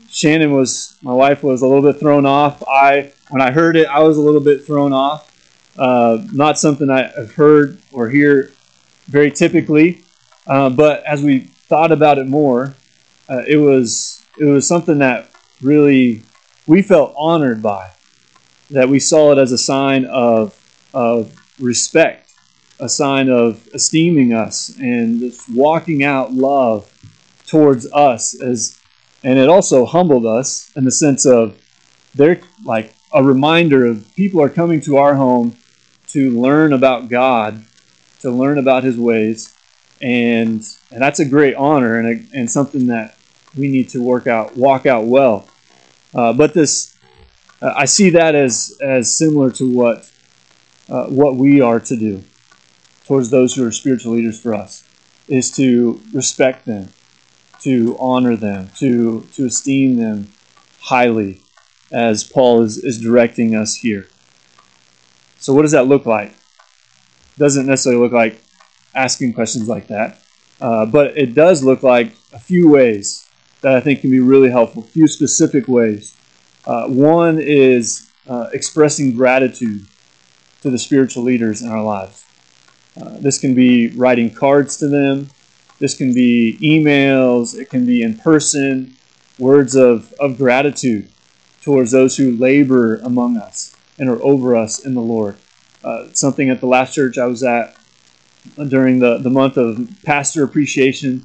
Shannon 0.09 0.53
was 0.53 0.97
my 1.03 1.13
wife 1.13 1.43
was 1.43 1.61
a 1.61 1.67
little 1.67 1.83
bit 1.83 1.99
thrown 1.99 2.25
off. 2.25 2.63
I 2.67 3.13
when 3.29 3.43
I 3.43 3.51
heard 3.51 3.75
it, 3.75 3.85
I 3.87 3.99
was 3.99 4.17
a 4.17 4.21
little 4.21 4.41
bit 4.41 4.65
thrown 4.65 4.91
off. 4.91 5.31
Uh, 5.77 6.23
not 6.33 6.57
something 6.57 6.89
I've 6.89 7.35
heard 7.35 7.79
or 7.91 8.09
hear 8.09 8.51
very 9.05 9.29
typically, 9.29 10.01
uh, 10.47 10.71
but 10.71 11.03
as 11.03 11.21
we 11.21 11.41
thought 11.69 11.91
about 11.91 12.17
it 12.17 12.25
more, 12.25 12.73
uh, 13.29 13.43
it 13.47 13.57
was 13.57 14.21
it 14.39 14.45
was 14.45 14.67
something 14.67 14.99
that 14.99 15.29
really 15.61 16.23
we 16.67 16.81
felt 16.81 17.13
honored 17.17 17.61
by 17.61 17.89
that 18.69 18.89
we 18.89 18.99
saw 18.99 19.31
it 19.31 19.37
as 19.37 19.51
a 19.51 19.57
sign 19.57 20.05
of, 20.05 20.57
of 20.93 21.33
respect, 21.59 22.29
a 22.79 22.89
sign 22.89 23.29
of 23.29 23.65
esteeming 23.73 24.33
us 24.33 24.75
and 24.77 25.31
walking 25.53 26.03
out 26.03 26.33
love 26.33 26.91
towards 27.47 27.89
us 27.93 28.39
as 28.41 28.77
and 29.23 29.39
it 29.39 29.49
also 29.49 29.85
humbled 29.85 30.25
us 30.25 30.71
in 30.75 30.83
the 30.83 30.91
sense 30.91 31.25
of 31.25 31.57
they're 32.13 32.39
like 32.65 32.93
a 33.13 33.23
reminder 33.23 33.85
of 33.85 34.05
people 34.15 34.41
are 34.41 34.49
coming 34.49 34.79
to 34.81 34.97
our 34.97 35.15
home 35.15 35.57
to 36.07 36.39
learn 36.39 36.73
about 36.73 37.09
God, 37.09 37.65
to 38.21 38.29
learn 38.29 38.57
about 38.57 38.83
his 38.83 38.97
ways, 38.97 39.53
and 40.01 40.61
and 40.91 41.01
that's 41.01 41.19
a 41.19 41.25
great 41.25 41.55
honor 41.55 41.99
and 41.99 42.07
a, 42.07 42.37
and 42.37 42.49
something 42.49 42.87
that 42.87 43.16
we 43.57 43.67
need 43.67 43.89
to 43.89 43.99
work 43.99 44.27
out 44.27 44.55
walk 44.55 44.85
out 44.85 45.05
well. 45.05 45.47
Uh, 46.13 46.33
but 46.33 46.53
this 46.53 46.97
uh, 47.61 47.73
I 47.75 47.85
see 47.85 48.11
that 48.11 48.35
as 48.35 48.77
as 48.81 49.15
similar 49.15 49.51
to 49.51 49.69
what 49.69 50.09
uh, 50.89 51.05
what 51.07 51.35
we 51.35 51.61
are 51.61 51.79
to 51.79 51.95
do 51.95 52.23
towards 53.05 53.29
those 53.29 53.55
who 53.55 53.65
are 53.65 53.71
spiritual 53.71 54.13
leaders 54.13 54.39
for 54.39 54.53
us 54.53 54.83
is 55.27 55.51
to 55.55 55.99
respect 56.13 56.65
them, 56.65 56.89
to 57.61 57.97
honor 57.99 58.35
them, 58.35 58.69
to 58.77 59.21
to 59.33 59.45
esteem 59.45 59.97
them 59.97 60.31
highly, 60.81 61.41
as 61.91 62.23
Paul 62.23 62.63
is, 62.63 62.77
is 62.77 63.01
directing 63.01 63.55
us 63.55 63.75
here. 63.75 64.07
So, 65.39 65.53
what 65.53 65.63
does 65.63 65.71
that 65.71 65.87
look 65.87 66.05
like? 66.05 66.33
Doesn't 67.37 67.65
necessarily 67.65 68.01
look 68.01 68.13
like 68.13 68.41
asking 68.95 69.33
questions 69.33 69.67
like 69.67 69.87
that, 69.87 70.21
uh, 70.61 70.85
but 70.85 71.17
it 71.17 71.33
does 71.33 71.63
look 71.63 71.83
like 71.83 72.13
a 72.33 72.39
few 72.39 72.69
ways 72.69 73.26
that 73.61 73.75
I 73.75 73.81
think 73.81 74.01
can 74.01 74.11
be 74.11 74.19
really 74.19 74.49
helpful. 74.49 74.83
A 74.83 74.87
few 74.87 75.07
specific 75.07 75.67
ways 75.67 76.15
uh, 76.67 76.87
one 76.87 77.39
is 77.39 78.11
uh, 78.27 78.47
expressing 78.51 79.15
gratitude 79.15 79.87
to 80.61 80.69
the 80.69 80.77
spiritual 80.77 81.23
leaders 81.23 81.61
in 81.61 81.69
our 81.69 81.81
lives. 81.81 82.25
Uh, 83.01 83.17
this 83.19 83.39
can 83.39 83.55
be 83.55 83.87
writing 83.95 84.33
cards 84.33 84.75
to 84.77 84.87
them, 84.89 85.29
this 85.79 85.95
can 85.95 86.13
be 86.13 86.57
emails, 86.61 87.57
it 87.57 87.69
can 87.69 87.85
be 87.85 88.01
in 88.01 88.17
person, 88.17 88.97
words 89.39 89.75
of, 89.75 90.13
of 90.19 90.37
gratitude 90.37 91.09
towards 91.61 91.91
those 91.91 92.17
who 92.17 92.31
labor 92.31 92.95
among 92.97 93.37
us 93.37 93.75
and 93.97 94.09
are 94.09 94.21
over 94.21 94.55
us 94.55 94.85
in 94.85 94.93
the 94.93 95.01
Lord. 95.01 95.37
Uh, 95.83 96.07
something 96.13 96.49
at 96.49 96.59
the 96.59 96.67
last 96.67 96.93
church 96.93 97.17
I 97.17 97.27
was 97.27 97.43
at 97.43 97.77
during 98.67 98.99
the, 98.99 99.19
the 99.19 99.29
month 99.29 99.57
of 99.57 99.87
pastor 100.03 100.43
appreciation, 100.43 101.23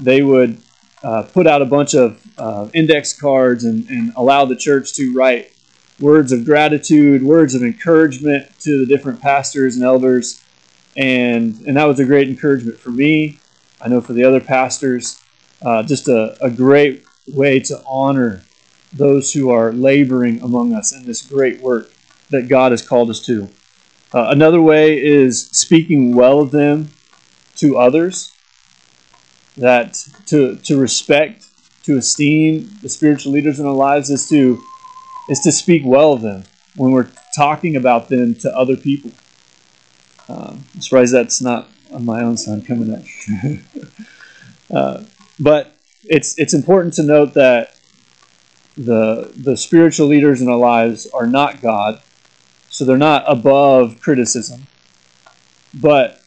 they 0.00 0.22
would 0.22 0.60
uh, 1.06 1.22
put 1.22 1.46
out 1.46 1.62
a 1.62 1.64
bunch 1.64 1.94
of 1.94 2.20
uh, 2.36 2.68
index 2.74 3.12
cards 3.12 3.62
and, 3.62 3.88
and 3.88 4.12
allow 4.16 4.44
the 4.44 4.56
church 4.56 4.92
to 4.94 5.14
write 5.14 5.52
words 6.00 6.32
of 6.32 6.44
gratitude, 6.44 7.22
words 7.22 7.54
of 7.54 7.62
encouragement 7.62 8.50
to 8.58 8.76
the 8.76 8.86
different 8.86 9.22
pastors 9.22 9.76
and 9.76 9.84
elders. 9.84 10.42
And, 10.96 11.60
and 11.64 11.76
that 11.76 11.84
was 11.84 12.00
a 12.00 12.04
great 12.04 12.28
encouragement 12.28 12.80
for 12.80 12.90
me. 12.90 13.38
I 13.80 13.86
know 13.86 14.00
for 14.00 14.14
the 14.14 14.24
other 14.24 14.40
pastors, 14.40 15.22
uh, 15.62 15.84
just 15.84 16.08
a, 16.08 16.36
a 16.44 16.50
great 16.50 17.04
way 17.28 17.60
to 17.60 17.80
honor 17.86 18.42
those 18.92 19.32
who 19.32 19.50
are 19.50 19.72
laboring 19.72 20.42
among 20.42 20.74
us 20.74 20.92
in 20.92 21.04
this 21.04 21.24
great 21.24 21.60
work 21.60 21.92
that 22.30 22.48
God 22.48 22.72
has 22.72 22.84
called 22.84 23.10
us 23.10 23.24
to. 23.26 23.48
Uh, 24.12 24.26
another 24.30 24.60
way 24.60 25.00
is 25.00 25.46
speaking 25.50 26.16
well 26.16 26.40
of 26.40 26.50
them 26.50 26.88
to 27.58 27.76
others 27.76 28.32
that 29.56 29.98
to 30.26 30.56
to 30.56 30.78
respect, 30.78 31.44
to 31.84 31.96
esteem 31.96 32.70
the 32.82 32.88
spiritual 32.88 33.32
leaders 33.32 33.58
in 33.58 33.66
our 33.66 33.74
lives 33.74 34.10
is 34.10 34.28
to 34.28 34.60
is 35.28 35.40
to 35.40 35.52
speak 35.52 35.82
well 35.84 36.12
of 36.12 36.22
them 36.22 36.44
when 36.76 36.92
we're 36.92 37.10
talking 37.34 37.76
about 37.76 38.08
them 38.08 38.34
to 38.36 38.50
other 38.56 38.76
people. 38.76 39.10
Uh, 40.28 40.56
I'm 40.56 40.80
surprised 40.80 41.14
that's 41.14 41.40
not 41.40 41.68
my 41.90 42.22
own 42.22 42.36
son 42.36 42.62
coming 42.62 42.94
up. 42.94 43.02
uh, 44.74 45.04
but 45.38 45.72
it's 46.04 46.38
it's 46.38 46.54
important 46.54 46.94
to 46.94 47.02
note 47.02 47.34
that 47.34 47.76
the 48.76 49.32
the 49.36 49.56
spiritual 49.56 50.06
leaders 50.06 50.42
in 50.42 50.48
our 50.48 50.58
lives 50.58 51.08
are 51.12 51.26
not 51.26 51.62
God, 51.62 52.00
so 52.68 52.84
they're 52.84 52.96
not 52.96 53.24
above 53.26 54.00
criticism. 54.00 54.66
But 55.74 56.22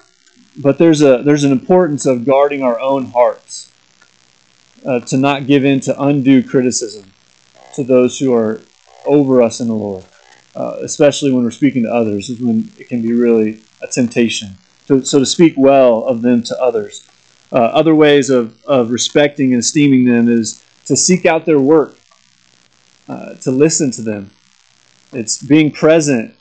but 0.57 0.77
there's 0.77 1.01
a 1.01 1.21
there's 1.23 1.43
an 1.43 1.51
importance 1.51 2.05
of 2.05 2.25
guarding 2.25 2.63
our 2.63 2.79
own 2.79 3.05
hearts 3.05 3.71
uh, 4.85 4.99
to 5.01 5.17
not 5.17 5.47
give 5.47 5.65
in 5.65 5.79
to 5.81 6.01
undue 6.01 6.43
criticism 6.43 7.11
to 7.75 7.83
those 7.83 8.19
who 8.19 8.33
are 8.33 8.61
over 9.05 9.41
us 9.41 9.59
in 9.59 9.67
the 9.67 9.73
Lord, 9.73 10.03
uh, 10.55 10.77
especially 10.81 11.31
when 11.31 11.43
we're 11.43 11.51
speaking 11.51 11.83
to 11.83 11.93
others, 11.93 12.29
is 12.29 12.39
when 12.39 12.69
it 12.77 12.87
can 12.87 13.01
be 13.01 13.13
really 13.13 13.61
a 13.81 13.87
temptation. 13.87 14.49
To, 14.87 15.03
so 15.05 15.19
to 15.19 15.25
speak 15.25 15.53
well 15.55 16.03
of 16.05 16.21
them 16.21 16.41
to 16.43 16.59
others. 16.59 17.07
Uh, 17.51 17.57
other 17.57 17.95
ways 17.95 18.29
of, 18.29 18.63
of 18.65 18.91
respecting 18.91 19.53
and 19.53 19.59
esteeming 19.59 20.05
them 20.05 20.27
is 20.27 20.63
to 20.85 20.95
seek 20.95 21.25
out 21.25 21.45
their 21.45 21.59
work, 21.59 21.95
uh, 23.07 23.35
to 23.35 23.51
listen 23.51 23.91
to 23.91 24.01
them. 24.01 24.31
It's 25.13 25.41
being 25.41 25.71
present 25.71 26.35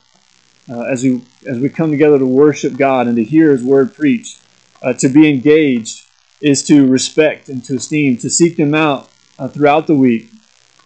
uh, 0.69 0.81
as 0.81 1.03
we 1.03 1.21
as 1.47 1.59
we 1.59 1.69
come 1.69 1.91
together 1.91 2.19
to 2.19 2.25
worship 2.25 2.77
God 2.77 3.07
and 3.07 3.15
to 3.15 3.23
hear 3.23 3.51
His 3.51 3.63
word 3.63 3.93
preached, 3.93 4.39
uh, 4.83 4.93
to 4.93 5.09
be 5.09 5.29
engaged 5.29 6.05
is 6.41 6.63
to 6.63 6.87
respect 6.87 7.49
and 7.49 7.63
to 7.65 7.75
esteem, 7.75 8.17
to 8.17 8.29
seek 8.29 8.57
them 8.57 8.73
out 8.73 9.09
uh, 9.37 9.47
throughout 9.47 9.87
the 9.87 9.95
week, 9.95 10.29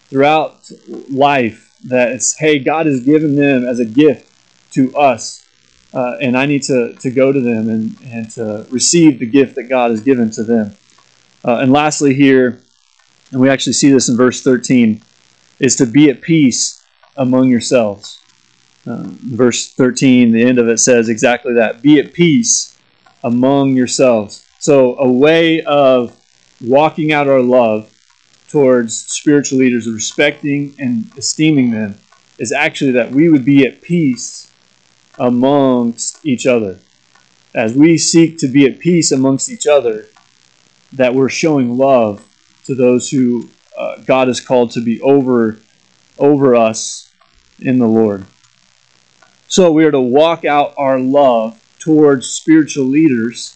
throughout 0.10 0.70
life. 1.10 1.70
That 1.86 2.14
it's, 2.14 2.38
hey, 2.38 2.60
God 2.60 2.86
has 2.86 3.04
given 3.04 3.36
them 3.36 3.66
as 3.66 3.80
a 3.80 3.86
gift 3.86 4.32
to 4.72 4.96
us, 4.96 5.46
uh, 5.94 6.14
and 6.22 6.38
I 6.38 6.46
need 6.46 6.64
to, 6.64 6.96
to 7.02 7.12
go 7.12 7.32
to 7.32 7.42
them 7.42 7.70
and, 7.70 7.96
and 8.02 8.30
to 8.32 8.66
receive 8.70 9.20
the 9.20 9.26
gift 9.26 9.56
that 9.56 9.64
God 9.64 9.92
has 9.92 10.02
given 10.02 10.32
to 10.32 10.44
them. 10.44 10.78
Uh, 11.46 11.58
and 11.58 11.74
lastly, 11.74 12.14
here, 12.14 12.64
and 13.32 13.42
we 13.42 13.50
actually 13.50 13.74
see 13.74 13.92
this 13.92 14.08
in 14.08 14.16
verse 14.16 14.42
13, 14.42 15.02
is 15.60 15.76
to 15.76 15.86
be 15.86 16.10
at 16.10 16.22
peace 16.22 16.82
among 17.18 17.50
yourselves. 17.50 18.23
Uh, 18.86 19.04
verse 19.06 19.74
13, 19.74 20.32
the 20.32 20.44
end 20.44 20.60
of 20.60 20.68
it 20.68 20.78
says 20.78 21.08
exactly 21.08 21.54
that 21.54 21.82
be 21.82 22.00
at 22.00 22.14
peace 22.14 22.78
among 23.24 23.76
yourselves. 23.76 24.46
So, 24.60 24.98
a 24.98 25.10
way 25.10 25.62
of 25.64 26.18
walking 26.66 27.12
out 27.12 27.28
our 27.28 27.42
love 27.42 27.90
towards 28.50 29.06
spiritual 29.08 29.60
leaders, 29.60 29.88
respecting 29.88 30.76
and 30.80 31.06
esteeming 31.18 31.72
them, 31.72 31.96
is 32.40 32.52
actually 32.52 32.92
that 32.92 33.12
we 33.12 33.30
would 33.30 33.46
be 33.46 33.66
at 33.66 33.82
peace 33.82 34.52
amongst 35.18 36.26
each 36.26 36.46
other. 36.46 36.80
As 37.56 37.74
we 37.74 37.98
seek 37.98 38.38
to 38.40 38.48
be 38.48 38.66
at 38.66 38.80
peace 38.80 39.12
amongst 39.12 39.50
each 39.50 39.68
other, 39.68 40.06
that 40.94 41.16
we're 41.16 41.30
showing 41.30 41.78
love 41.78 42.28
to 42.66 42.76
those 42.76 43.10
who 43.10 43.50
uh, 43.78 43.98
God 44.06 44.28
has 44.28 44.40
called 44.40 44.72
to 44.72 44.82
be 44.82 45.02
over 45.02 45.58
over 46.20 46.56
us 46.56 47.10
in 47.60 47.80
the 47.80 47.88
Lord. 47.88 48.26
So 49.54 49.72
we 49.72 49.86
are 49.86 49.92
to 49.92 50.02
walk 50.02 50.46
out 50.46 50.74
our 50.78 51.00
love 51.00 51.62
towards 51.78 52.28
spiritual 52.28 52.86
leaders 52.86 53.56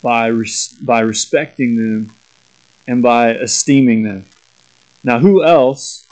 by 0.00 0.28
res- 0.28 0.72
by 0.86 1.00
respecting 1.00 1.76
them 1.76 2.10
and 2.88 3.02
by 3.02 3.32
esteeming 3.32 4.02
them. 4.02 4.24
Now, 5.04 5.18
who 5.18 5.44
else 5.44 6.06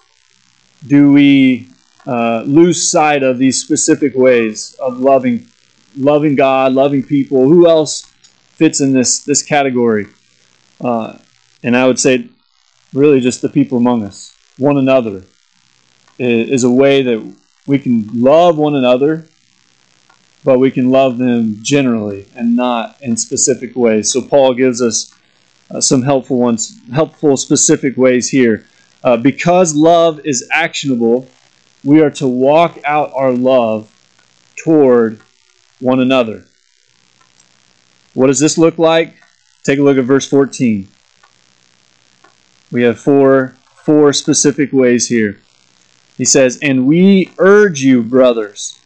do 0.86 1.10
we 1.10 1.70
uh, 2.06 2.42
lose 2.42 2.86
sight 2.86 3.22
of 3.22 3.38
these 3.38 3.58
specific 3.58 4.12
ways 4.14 4.76
of 4.78 4.98
loving, 4.98 5.46
loving 5.96 6.34
God, 6.34 6.74
loving 6.74 7.02
people? 7.02 7.48
Who 7.48 7.66
else 7.66 8.02
fits 8.02 8.82
in 8.82 8.92
this 8.92 9.24
this 9.24 9.42
category? 9.42 10.06
Uh, 10.82 11.16
and 11.62 11.74
I 11.74 11.86
would 11.86 11.98
say, 11.98 12.28
really, 12.92 13.20
just 13.20 13.40
the 13.40 13.48
people 13.48 13.78
among 13.78 14.04
us, 14.04 14.36
one 14.58 14.76
another, 14.76 15.22
is 16.18 16.62
a 16.62 16.70
way 16.70 17.00
that 17.00 17.36
we 17.66 17.78
can 17.78 18.08
love 18.12 18.56
one 18.58 18.74
another, 18.74 19.26
but 20.44 20.58
we 20.58 20.70
can 20.70 20.90
love 20.90 21.18
them 21.18 21.58
generally 21.62 22.28
and 22.34 22.54
not 22.54 22.96
in 23.00 23.16
specific 23.16 23.74
ways. 23.74 24.12
So 24.12 24.20
Paul 24.20 24.54
gives 24.54 24.82
us 24.82 25.12
uh, 25.70 25.80
some 25.80 26.02
helpful 26.02 26.38
ones, 26.38 26.78
helpful 26.92 27.36
specific 27.36 27.96
ways 27.96 28.28
here. 28.28 28.66
Uh, 29.02 29.16
because 29.16 29.74
love 29.74 30.20
is 30.24 30.48
actionable, 30.52 31.28
we 31.82 32.00
are 32.00 32.10
to 32.10 32.26
walk 32.26 32.78
out 32.84 33.10
our 33.14 33.32
love 33.32 33.90
toward 34.56 35.20
one 35.80 36.00
another. 36.00 36.44
What 38.14 38.28
does 38.28 38.40
this 38.40 38.56
look 38.56 38.78
like? 38.78 39.16
Take 39.64 39.78
a 39.78 39.82
look 39.82 39.98
at 39.98 40.04
verse 40.04 40.28
14. 40.28 40.88
We 42.70 42.82
have 42.82 42.98
four 42.98 43.56
four 43.84 44.12
specific 44.14 44.72
ways 44.72 45.08
here. 45.08 45.38
He 46.16 46.24
says, 46.24 46.58
And 46.62 46.86
we 46.86 47.32
urge 47.38 47.80
you, 47.80 48.02
brothers, 48.02 48.78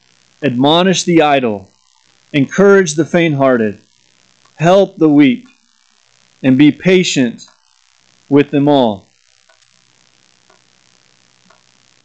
admonish 0.42 1.04
the 1.04 1.22
idle, 1.22 1.70
encourage 2.32 2.94
the 2.94 3.04
faint 3.04 3.34
hearted, 3.34 3.80
help 4.56 4.96
the 4.96 5.08
weak, 5.08 5.46
and 6.42 6.56
be 6.56 6.72
patient 6.72 7.44
with 8.28 8.50
them 8.50 8.68
all. 8.68 9.08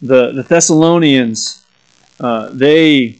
The, 0.01 0.33
the 0.33 0.43
Thessalonians, 0.43 1.65
uh, 2.19 2.49
they 2.51 3.19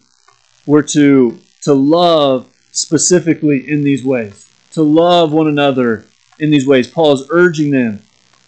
were 0.66 0.84
to, 0.84 1.40
to 1.62 1.74
love 1.74 2.50
specifically 2.72 3.70
in 3.70 3.84
these 3.84 4.04
ways, 4.04 4.50
to 4.72 4.82
love 4.82 5.32
one 5.32 5.48
another 5.48 6.06
in 6.40 6.52
these 6.52 6.68
ways. 6.68 6.88
Paul 6.90 7.14
is 7.14 7.28
urging 7.30 7.72
them 7.72 8.02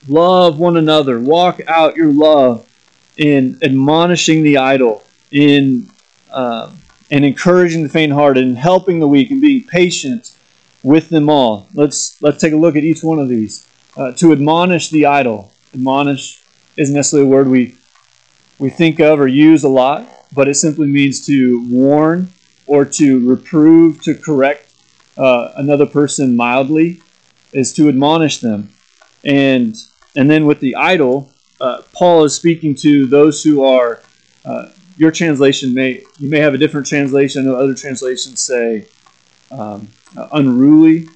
love 0.07 0.59
one 0.59 0.77
another, 0.77 1.19
walk 1.19 1.61
out 1.67 1.95
your 1.95 2.11
love 2.11 2.67
in 3.17 3.57
admonishing 3.61 4.43
the 4.43 4.57
idle, 4.57 5.03
in 5.31 5.89
uh, 6.31 6.71
and 7.11 7.23
encouraging 7.23 7.83
the 7.83 7.89
faint-hearted, 7.89 8.43
and 8.43 8.57
helping 8.57 8.99
the 8.99 9.07
weak, 9.07 9.31
and 9.31 9.41
being 9.41 9.63
patient 9.63 10.35
with 10.83 11.09
them 11.09 11.29
all. 11.29 11.67
Let's 11.73 12.21
let's 12.21 12.39
take 12.39 12.53
a 12.53 12.57
look 12.57 12.75
at 12.75 12.83
each 12.83 13.03
one 13.03 13.19
of 13.19 13.29
these. 13.29 13.67
Uh, 13.97 14.11
to 14.13 14.31
admonish 14.31 14.89
the 14.89 15.05
idle, 15.05 15.51
admonish 15.73 16.43
isn't 16.77 16.93
necessarily 16.93 17.27
a 17.27 17.31
word 17.31 17.47
we 17.47 17.75
we 18.59 18.69
think 18.69 18.99
of 18.99 19.19
or 19.19 19.27
use 19.27 19.63
a 19.63 19.69
lot, 19.69 20.07
but 20.33 20.47
it 20.47 20.55
simply 20.55 20.87
means 20.87 21.25
to 21.25 21.65
warn 21.69 22.29
or 22.67 22.85
to 22.85 23.27
reprove, 23.27 24.01
to 24.01 24.15
correct 24.15 24.71
uh, 25.17 25.51
another 25.55 25.85
person 25.85 26.35
mildly, 26.35 27.01
is 27.51 27.73
to 27.73 27.87
admonish 27.87 28.39
them, 28.39 28.69
and 29.23 29.75
and 30.15 30.29
then 30.29 30.45
with 30.45 30.59
the 30.59 30.75
idle, 30.75 31.31
uh, 31.59 31.81
Paul 31.93 32.23
is 32.25 32.35
speaking 32.35 32.75
to 32.75 33.05
those 33.05 33.43
who 33.43 33.63
are. 33.63 34.01
Uh, 34.43 34.69
your 34.97 35.11
translation 35.11 35.73
may 35.73 36.03
you 36.19 36.29
may 36.29 36.39
have 36.39 36.53
a 36.53 36.57
different 36.57 36.87
translation. 36.87 37.47
Other 37.47 37.73
translations 37.73 38.43
say 38.43 38.87
um, 39.51 39.87
unruly 40.31 41.07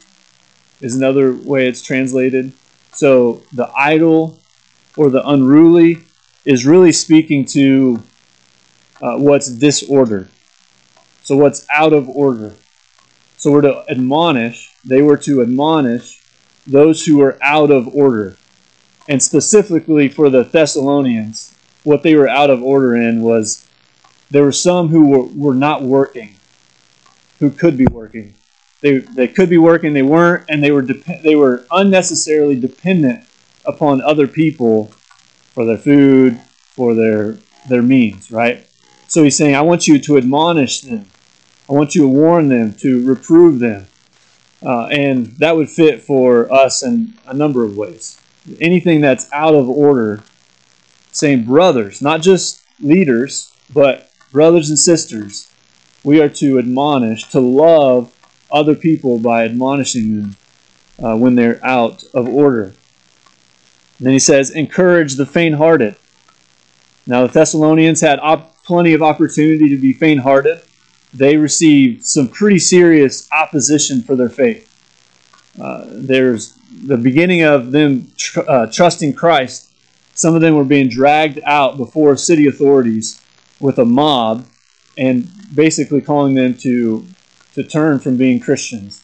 is 0.82 0.96
another 0.96 1.34
way 1.34 1.68
it's 1.68 1.82
translated. 1.82 2.54
So 2.92 3.42
the 3.54 3.72
idle 3.78 4.38
or 4.98 5.10
the 5.10 5.28
unruly 5.28 5.98
is 6.46 6.66
really 6.66 6.92
speaking 6.92 7.46
to 7.46 8.00
uh, 9.02 9.18
what's 9.18 9.50
disorder. 9.50 10.30
So 11.24 11.38
what's 11.38 11.66
out 11.74 11.94
of 11.94 12.10
order. 12.10 12.54
So 13.38 13.52
we're 13.52 13.62
to 13.62 13.84
admonish. 13.90 14.70
They 14.86 15.02
were 15.02 15.18
to 15.18 15.42
admonish 15.42 16.22
those 16.68 17.06
who 17.06 17.22
are 17.22 17.38
out 17.42 17.72
of 17.72 17.88
order 17.90 18.36
and 19.10 19.22
specifically 19.22 20.08
for 20.08 20.30
the 20.30 20.44
Thessalonians, 20.44 21.54
what 21.84 22.04
they 22.04 22.14
were 22.14 22.30
out 22.30 22.52
of 22.52 22.62
order 22.62 22.96
in 22.96 23.24
was 23.24 23.68
there 24.30 24.44
were 24.44 24.52
some 24.52 24.90
who 24.90 25.08
were, 25.08 25.24
were 25.24 25.56
not 25.56 25.82
working, 25.82 26.36
who 27.40 27.50
could 27.50 27.76
be 27.76 27.88
working. 27.88 28.36
They, 28.82 29.00
they 29.00 29.28
could 29.28 29.50
be 29.50 29.58
working, 29.58 29.94
they 29.94 30.04
weren't, 30.04 30.46
and 30.48 30.64
they 30.64 30.72
were 30.72 30.84
dep- 30.84 31.24
they 31.24 31.36
were 31.36 31.66
unnecessarily 31.72 32.58
dependent 32.58 33.26
upon 33.66 34.00
other 34.02 34.28
people 34.28 34.86
for 34.86 35.66
their 35.66 35.78
food, 35.78 36.40
for 36.76 36.94
their 36.94 37.40
their 37.68 37.82
means, 37.82 38.32
right? 38.32 38.66
So 39.08 39.24
he's 39.24 39.36
saying, 39.36 39.56
I 39.56 39.62
want 39.62 39.88
you 39.88 40.00
to 40.00 40.18
admonish 40.18 40.82
them. 40.82 41.06
I 41.68 41.74
want 41.74 41.96
you 41.96 42.04
to 42.04 42.08
warn 42.08 42.48
them, 42.48 42.74
to 42.76 43.04
reprove 43.06 43.60
them. 43.60 43.88
Uh, 44.64 44.86
and 44.86 45.36
that 45.40 45.56
would 45.56 45.70
fit 45.70 46.04
for 46.04 46.52
us 46.54 46.84
in 46.84 47.14
a 47.26 47.34
number 47.34 47.64
of 47.64 47.76
ways 47.76 48.19
anything 48.60 49.02
that's 49.02 49.32
out 49.34 49.56
of 49.56 49.70
order, 49.70 50.22
saying 51.12 51.46
brothers, 51.46 52.02
not 52.02 52.22
just 52.22 52.64
leaders, 52.80 53.54
but 53.74 54.10
brothers 54.32 54.70
and 54.70 54.80
sisters, 54.80 55.52
we 56.04 56.22
are 56.22 56.30
to 56.30 56.60
admonish, 56.60 57.26
to 57.30 57.40
love 57.40 58.14
other 58.52 58.76
people 58.76 59.20
by 59.20 59.44
admonishing 59.44 60.22
them 60.22 60.36
uh, 61.04 61.18
when 61.18 61.36
they're 61.36 61.64
out 61.66 62.04
of 62.14 62.28
order. 62.28 62.64
And 62.64 64.06
then 64.08 64.14
he 64.14 64.20
says, 64.20 64.52
encourage 64.52 65.16
the 65.16 65.26
faint 65.26 65.56
hearted. 65.56 65.96
Now, 67.06 67.28
the 67.28 67.34
Thessalonians 67.34 68.02
had 68.02 68.20
op- 68.20 68.64
plenty 68.64 68.94
of 68.94 69.02
opportunity 69.02 69.70
to 69.70 69.78
be 69.78 69.94
faint 69.94 70.22
hearted. 70.22 70.62
They 71.14 71.38
received 71.38 72.06
some 72.06 72.28
pretty 72.28 72.60
serious 72.60 73.28
opposition 73.32 74.04
for 74.04 74.16
their 74.16 74.30
faith. 74.30 74.69
Uh, 75.60 75.86
there's 75.88 76.54
the 76.86 76.98
beginning 76.98 77.44
of 77.44 77.72
them 77.72 78.12
tr- 78.18 78.42
uh, 78.48 78.68
trusting 78.72 79.14
Christ, 79.14 79.72
some 80.14 80.36
of 80.36 80.42
them 80.42 80.56
were 80.56 80.66
being 80.66 80.90
dragged 80.90 81.40
out 81.46 81.78
before 81.78 82.18
city 82.18 82.48
authorities 82.48 83.22
with 83.60 83.80
a 83.80 83.86
mob 83.86 84.46
and 84.98 85.30
basically 85.56 86.02
calling 86.02 86.36
them 86.36 86.54
to 86.56 87.06
to 87.54 87.64
turn 87.64 88.00
from 88.00 88.18
being 88.18 88.40
Christians. 88.40 89.04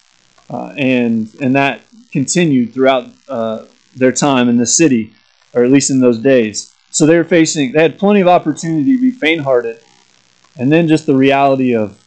Uh, 0.49 0.73
and 0.77 1.33
and 1.41 1.55
that 1.55 1.81
continued 2.11 2.73
throughout 2.73 3.09
uh, 3.27 3.65
their 3.95 4.11
time 4.11 4.49
in 4.49 4.57
the 4.57 4.65
city, 4.65 5.13
or 5.53 5.63
at 5.63 5.71
least 5.71 5.89
in 5.89 5.99
those 5.99 6.19
days. 6.19 6.73
So 6.95 7.05
they 7.05 7.17
were 7.17 7.25
facing, 7.25 7.73
they 7.73 7.81
had 7.81 7.99
plenty 7.99 8.21
of 8.21 8.29
opportunity 8.29 8.95
to 8.95 9.01
be 9.01 9.11
faint 9.11 9.41
hearted. 9.41 9.81
And 10.57 10.71
then 10.71 10.87
just 10.87 11.05
the 11.05 11.15
reality 11.15 11.75
of 11.75 12.01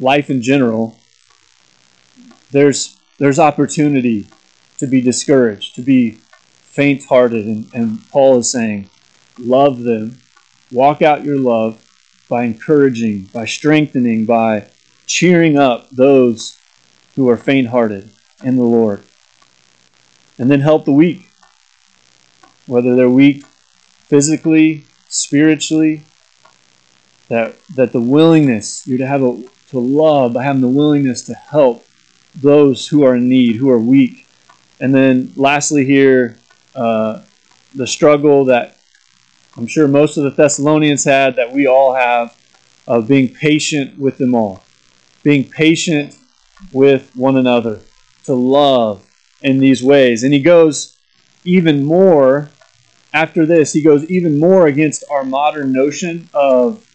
life 0.00 0.30
in 0.30 0.42
general, 0.42 0.98
there's, 2.50 2.97
there's 3.18 3.38
opportunity 3.38 4.26
to 4.78 4.86
be 4.86 5.00
discouraged, 5.00 5.74
to 5.74 5.82
be 5.82 6.12
faint 6.78 7.04
hearted. 7.04 7.46
And, 7.46 7.68
and 7.74 8.08
Paul 8.10 8.38
is 8.38 8.50
saying, 8.50 8.88
love 9.38 9.82
them, 9.82 10.18
walk 10.70 11.02
out 11.02 11.24
your 11.24 11.38
love 11.38 11.84
by 12.28 12.44
encouraging, 12.44 13.28
by 13.32 13.44
strengthening, 13.44 14.24
by 14.24 14.70
cheering 15.06 15.58
up 15.58 15.90
those 15.90 16.56
who 17.16 17.28
are 17.28 17.36
faint 17.36 17.68
hearted 17.68 18.10
in 18.44 18.56
the 18.56 18.62
Lord. 18.62 19.02
And 20.38 20.50
then 20.50 20.60
help 20.60 20.84
the 20.84 20.92
weak, 20.92 21.28
whether 22.66 22.94
they're 22.94 23.10
weak 23.10 23.44
physically, 24.06 24.84
spiritually, 25.08 26.02
that, 27.28 27.56
that 27.74 27.92
the 27.92 28.00
willingness, 28.00 28.86
you're 28.86 28.98
to 28.98 29.06
have 29.06 29.22
a, 29.22 29.42
to 29.70 29.78
love 29.78 30.34
by 30.34 30.44
having 30.44 30.62
the 30.62 30.68
willingness 30.68 31.22
to 31.22 31.34
help 31.34 31.84
those 32.40 32.88
who 32.88 33.04
are 33.04 33.16
in 33.16 33.28
need, 33.28 33.56
who 33.56 33.70
are 33.70 33.78
weak. 33.78 34.26
And 34.80 34.94
then 34.94 35.32
lastly, 35.36 35.84
here, 35.84 36.38
uh, 36.74 37.22
the 37.74 37.86
struggle 37.86 38.44
that 38.46 38.78
I'm 39.56 39.66
sure 39.66 39.88
most 39.88 40.16
of 40.16 40.24
the 40.24 40.30
Thessalonians 40.30 41.04
had, 41.04 41.36
that 41.36 41.52
we 41.52 41.66
all 41.66 41.94
have, 41.94 42.36
of 42.86 43.08
being 43.08 43.28
patient 43.28 43.98
with 43.98 44.18
them 44.18 44.34
all, 44.34 44.62
being 45.22 45.48
patient 45.48 46.16
with 46.72 47.10
one 47.14 47.36
another, 47.36 47.80
to 48.24 48.34
love 48.34 49.04
in 49.42 49.58
these 49.58 49.82
ways. 49.82 50.22
And 50.22 50.32
he 50.32 50.40
goes 50.40 50.96
even 51.44 51.84
more 51.84 52.50
after 53.12 53.46
this, 53.46 53.72
he 53.72 53.82
goes 53.82 54.04
even 54.04 54.38
more 54.38 54.66
against 54.66 55.02
our 55.10 55.24
modern 55.24 55.72
notion 55.72 56.28
of, 56.34 56.86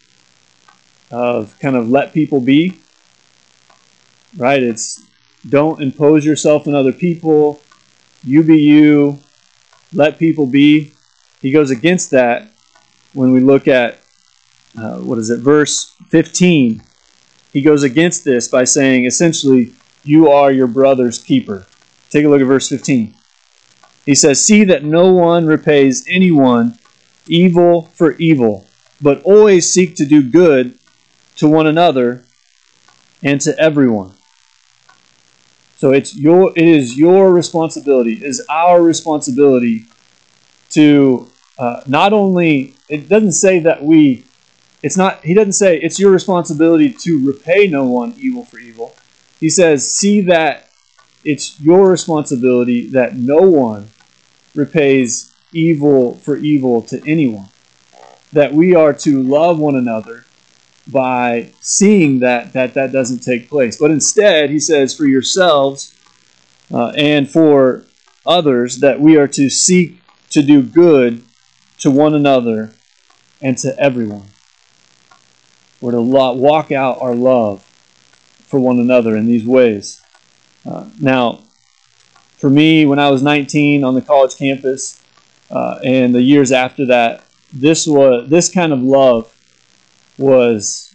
of 1.11 1.57
kind 1.59 1.75
of 1.75 1.89
let 1.89 2.13
people 2.13 2.39
be. 2.39 2.79
Right? 4.37 4.63
It's 4.63 5.03
don't 5.49 5.81
impose 5.81 6.25
yourself 6.25 6.67
on 6.67 6.75
other 6.75 6.93
people. 6.93 7.61
You 8.23 8.43
be 8.43 8.57
you. 8.57 9.19
Let 9.93 10.17
people 10.17 10.45
be. 10.45 10.93
He 11.41 11.51
goes 11.51 11.69
against 11.69 12.11
that 12.11 12.47
when 13.13 13.31
we 13.31 13.41
look 13.41 13.67
at, 13.67 13.99
uh, 14.77 14.97
what 14.99 15.19
is 15.19 15.29
it, 15.29 15.39
verse 15.39 15.93
15. 16.09 16.81
He 17.51 17.61
goes 17.61 17.83
against 17.83 18.23
this 18.23 18.47
by 18.47 18.63
saying, 18.63 19.05
essentially, 19.05 19.73
you 20.03 20.29
are 20.29 20.51
your 20.51 20.67
brother's 20.67 21.21
keeper. 21.21 21.67
Take 22.09 22.25
a 22.25 22.29
look 22.29 22.41
at 22.41 22.47
verse 22.47 22.69
15. 22.69 23.13
He 24.05 24.15
says, 24.15 24.43
See 24.43 24.63
that 24.65 24.83
no 24.83 25.11
one 25.11 25.45
repays 25.45 26.05
anyone 26.07 26.77
evil 27.27 27.83
for 27.93 28.13
evil, 28.13 28.65
but 29.01 29.21
always 29.23 29.71
seek 29.71 29.95
to 29.97 30.05
do 30.05 30.29
good 30.29 30.77
to 31.37 31.47
one 31.47 31.67
another 31.67 32.25
and 33.21 33.39
to 33.41 33.57
everyone. 33.59 34.13
So 35.83 35.91
it's 35.91 36.15
your 36.15 36.53
it 36.55 36.65
is 36.65 36.97
your 36.97 37.33
responsibility, 37.33 38.13
it 38.13 38.23
is 38.23 38.41
our 38.49 38.81
responsibility 38.81 39.83
to 40.69 41.27
uh, 41.59 41.81
not 41.87 42.13
only 42.13 42.73
it 42.87 43.09
doesn't 43.09 43.33
say 43.33 43.59
that 43.59 43.83
we 43.83 44.23
it's 44.81 44.95
not 44.95 45.19
he 45.25 45.33
doesn't 45.33 45.59
say 45.63 45.77
it's 45.77 45.99
your 45.99 46.11
responsibility 46.11 46.89
to 46.89 47.19
repay 47.27 47.67
no 47.67 47.83
one 47.83 48.15
evil 48.17 48.45
for 48.45 48.59
evil. 48.59 48.95
He 49.41 49.49
says, 49.49 49.93
see 49.93 50.21
that 50.21 50.69
it's 51.25 51.59
your 51.59 51.89
responsibility 51.89 52.89
that 52.91 53.17
no 53.17 53.41
one 53.41 53.89
repays 54.55 55.33
evil 55.51 56.13
for 56.23 56.37
evil 56.37 56.81
to 56.83 57.01
anyone. 57.05 57.49
That 58.31 58.53
we 58.53 58.73
are 58.73 58.93
to 58.93 59.21
love 59.21 59.59
one 59.59 59.75
another 59.75 60.23
by 60.87 61.51
seeing 61.61 62.19
that 62.19 62.53
that, 62.53 62.73
that 62.73 62.91
doesn't 62.91 63.19
take 63.19 63.49
place. 63.49 63.77
But 63.77 63.91
instead, 63.91 64.49
he 64.49 64.59
says, 64.59 64.95
for 64.95 65.05
yourselves 65.05 65.95
uh, 66.73 66.89
and 66.97 67.29
for 67.29 67.85
others, 68.25 68.79
that 68.79 68.99
we 68.99 69.17
are 69.17 69.27
to 69.29 69.49
seek 69.49 70.01
to 70.29 70.41
do 70.41 70.61
good 70.61 71.23
to 71.79 71.91
one 71.91 72.13
another 72.13 72.73
and 73.41 73.57
to 73.59 73.77
everyone. 73.79 74.27
We're 75.81 75.91
to 75.91 76.01
walk 76.01 76.71
out 76.71 77.01
our 77.01 77.15
love 77.15 77.61
for 78.47 78.59
one 78.59 78.79
another 78.79 79.15
in 79.15 79.25
these 79.25 79.45
ways. 79.45 80.01
Uh, 80.65 80.85
now, 80.99 81.43
for 82.37 82.49
me, 82.49 82.85
when 82.85 82.99
I 82.99 83.09
was 83.09 83.21
19 83.21 83.83
on 83.83 83.93
the 83.93 84.01
college 84.01 84.37
campus, 84.37 85.01
uh, 85.51 85.79
and 85.83 86.15
the 86.15 86.21
years 86.21 86.51
after 86.51 86.85
that, 86.85 87.23
this 87.51 87.85
was 87.85 88.29
this 88.29 88.49
kind 88.51 88.73
of 88.73 88.81
love 88.81 89.32
was 90.17 90.89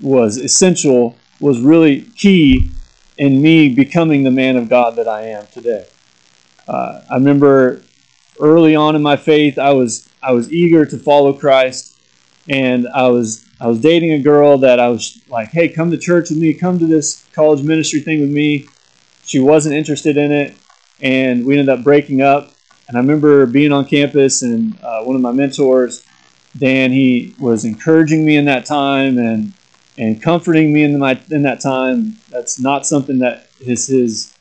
was 0.00 0.36
essential, 0.36 1.18
was 1.40 1.60
really 1.60 2.02
key 2.16 2.70
in 3.16 3.40
me 3.40 3.74
becoming 3.74 4.24
the 4.24 4.30
man 4.30 4.56
of 4.56 4.68
God 4.68 4.96
that 4.96 5.08
I 5.08 5.28
am 5.28 5.46
today. 5.46 5.86
Uh, 6.68 7.00
I 7.10 7.14
remember 7.14 7.80
early 8.40 8.74
on 8.74 8.94
in 8.94 9.02
my 9.02 9.16
faith, 9.16 9.58
I 9.58 9.72
was 9.72 10.08
I 10.22 10.32
was 10.32 10.52
eager 10.52 10.84
to 10.84 10.98
follow 10.98 11.32
Christ, 11.32 11.96
and 12.48 12.86
I 12.94 13.08
was 13.08 13.44
I 13.60 13.66
was 13.66 13.80
dating 13.80 14.12
a 14.12 14.22
girl 14.22 14.58
that 14.58 14.78
I 14.78 14.88
was 14.88 15.22
like, 15.28 15.48
hey, 15.48 15.68
come 15.68 15.90
to 15.90 15.98
church 15.98 16.30
with 16.30 16.38
me, 16.38 16.52
come 16.54 16.78
to 16.78 16.86
this 16.86 17.26
college 17.34 17.62
ministry 17.62 18.00
thing 18.00 18.20
with 18.20 18.30
me. 18.30 18.66
She 19.24 19.40
wasn't 19.40 19.74
interested 19.74 20.16
in 20.16 20.30
it 20.30 20.56
and 21.00 21.44
we 21.44 21.58
ended 21.58 21.78
up 21.78 21.84
breaking 21.84 22.22
up. 22.22 22.52
And 22.88 22.96
I 22.96 23.00
remember 23.00 23.46
being 23.46 23.72
on 23.72 23.84
campus, 23.86 24.42
and 24.42 24.78
uh, 24.82 25.02
one 25.02 25.16
of 25.16 25.22
my 25.22 25.32
mentors, 25.32 26.05
Dan, 26.56 26.92
he 26.92 27.34
was 27.38 27.64
encouraging 27.64 28.24
me 28.24 28.36
in 28.36 28.44
that 28.46 28.64
time 28.64 29.18
and 29.18 29.52
and 29.98 30.22
comforting 30.22 30.72
me 30.72 30.84
in 30.84 30.98
my 30.98 31.20
in 31.30 31.42
that 31.42 31.60
time. 31.60 32.16
That's 32.30 32.60
not 32.60 32.86
something 32.86 33.18
that 33.18 33.48
is 33.60 33.86
his 33.86 34.32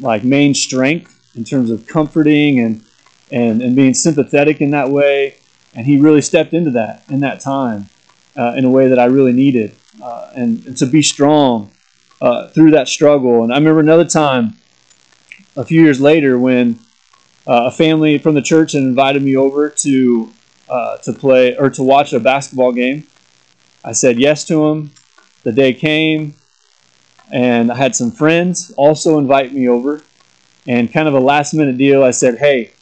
like 0.00 0.24
main 0.24 0.54
strength 0.54 1.10
in 1.34 1.44
terms 1.44 1.70
of 1.70 1.86
comforting 1.86 2.60
and 2.60 2.84
and 3.30 3.62
and 3.62 3.76
being 3.76 3.94
sympathetic 3.94 4.60
in 4.60 4.70
that 4.70 4.90
way. 4.90 5.36
And 5.74 5.86
he 5.86 5.98
really 5.98 6.22
stepped 6.22 6.52
into 6.52 6.70
that 6.72 7.04
in 7.08 7.20
that 7.20 7.40
time 7.40 7.88
uh, 8.36 8.54
in 8.56 8.64
a 8.64 8.70
way 8.70 8.88
that 8.88 8.98
I 8.98 9.06
really 9.06 9.32
needed, 9.32 9.74
uh, 10.02 10.30
and, 10.34 10.64
and, 10.66 10.76
to 10.76 10.86
be 10.86 11.02
strong 11.02 11.70
uh, 12.20 12.48
through 12.48 12.72
that 12.72 12.88
struggle. 12.88 13.42
And 13.42 13.52
I 13.52 13.56
remember 13.56 13.80
another 13.80 14.04
time 14.04 14.54
a 15.56 15.64
few 15.64 15.82
years 15.82 16.00
later 16.00 16.38
when 16.38 16.78
uh, 17.46 17.64
a 17.66 17.70
family 17.70 18.18
from 18.18 18.34
the 18.34 18.42
church 18.42 18.72
had 18.72 18.82
invited 18.82 19.22
me 19.22 19.36
over 19.36 19.68
to 19.68 20.32
uh, 20.68 20.96
to 20.98 21.12
play 21.12 21.56
or 21.56 21.70
to 21.70 21.82
watch 21.82 22.12
a 22.12 22.20
basketball 22.20 22.72
game. 22.72 23.06
I 23.84 23.92
said 23.92 24.18
yes 24.18 24.44
to 24.46 24.66
him. 24.66 24.92
The 25.42 25.52
day 25.52 25.74
came, 25.74 26.34
and 27.30 27.70
I 27.70 27.76
had 27.76 27.94
some 27.94 28.10
friends 28.10 28.72
also 28.76 29.18
invite 29.18 29.52
me 29.52 29.68
over. 29.68 30.02
And 30.66 30.90
kind 30.90 31.06
of 31.06 31.14
a 31.14 31.20
last 31.20 31.52
minute 31.52 31.76
deal, 31.76 32.02
I 32.02 32.10
said, 32.10 32.38
"Hey, 32.38 32.72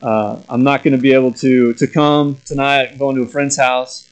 uh, 0.00 0.40
I'm 0.48 0.62
not 0.62 0.84
going 0.84 0.92
to 0.92 1.02
be 1.02 1.12
able 1.12 1.32
to 1.34 1.74
to 1.74 1.86
come 1.86 2.36
tonight. 2.44 2.90
I'm 2.92 2.98
going 2.98 3.16
to 3.16 3.22
a 3.22 3.26
friend's 3.26 3.56
house." 3.56 4.08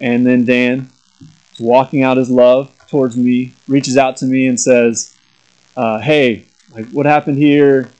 And 0.00 0.26
then 0.26 0.44
Dan, 0.44 0.90
walking 1.60 2.02
out 2.02 2.16
his 2.16 2.30
love 2.30 2.72
towards 2.88 3.16
me, 3.16 3.52
reaches 3.68 3.96
out 3.96 4.16
to 4.18 4.24
me 4.24 4.48
and 4.48 4.58
says, 4.58 5.14
uh, 5.76 6.00
"Hey, 6.00 6.46
like 6.74 6.86
what 6.90 7.06
happened 7.06 7.38
here 7.38 7.90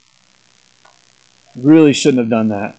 really 1.55 1.93
shouldn't 1.93 2.19
have 2.19 2.29
done 2.29 2.49
that. 2.49 2.78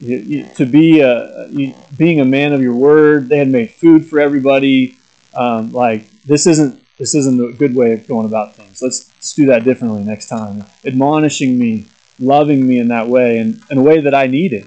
To 0.00 0.66
be 0.66 1.00
a 1.00 1.74
being 1.96 2.20
a 2.20 2.24
man 2.24 2.52
of 2.52 2.62
your 2.62 2.74
word, 2.74 3.28
they 3.28 3.38
had 3.38 3.48
made 3.48 3.70
food 3.70 4.06
for 4.06 4.20
everybody. 4.20 4.96
Um, 5.34 5.72
like 5.72 6.10
this 6.22 6.46
isn't 6.46 6.80
this 6.98 7.14
isn't 7.14 7.40
a 7.40 7.52
good 7.52 7.74
way 7.74 7.92
of 7.92 8.06
going 8.06 8.26
about 8.26 8.54
things. 8.54 8.82
Let's, 8.82 9.08
let's 9.16 9.34
do 9.34 9.46
that 9.46 9.64
differently 9.64 10.02
next 10.04 10.28
time. 10.28 10.64
Admonishing 10.84 11.58
me, 11.58 11.86
loving 12.18 12.66
me 12.66 12.78
in 12.78 12.88
that 12.88 13.08
way, 13.08 13.38
and 13.38 13.60
in 13.70 13.78
a 13.78 13.82
way 13.82 14.00
that 14.00 14.14
I 14.14 14.26
needed 14.26 14.66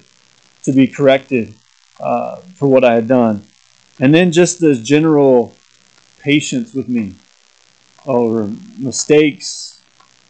to 0.63 0.71
be 0.71 0.87
corrected 0.87 1.53
uh, 1.99 2.37
for 2.55 2.67
what 2.67 2.83
I 2.83 2.93
had 2.93 3.07
done, 3.07 3.43
and 3.99 4.13
then 4.13 4.31
just 4.31 4.59
the 4.59 4.75
general 4.75 5.55
patience 6.19 6.73
with 6.73 6.87
me 6.87 7.15
over 8.05 8.49
mistakes 8.77 9.71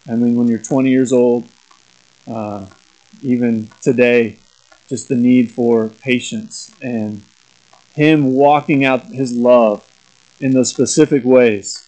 I 0.10 0.16
mean, 0.16 0.36
when 0.36 0.48
you're 0.48 0.60
20 0.60 0.90
years 0.90 1.14
old, 1.14 1.48
uh, 2.28 2.66
even 3.22 3.70
today, 3.82 4.38
just 4.92 5.08
the 5.08 5.16
need 5.16 5.50
for 5.50 5.88
patience 5.88 6.76
and 6.82 7.24
Him 7.96 8.34
walking 8.34 8.84
out 8.84 9.06
His 9.06 9.32
love 9.32 9.90
in 10.42 10.52
those 10.52 10.70
specific 10.70 11.24
ways, 11.24 11.88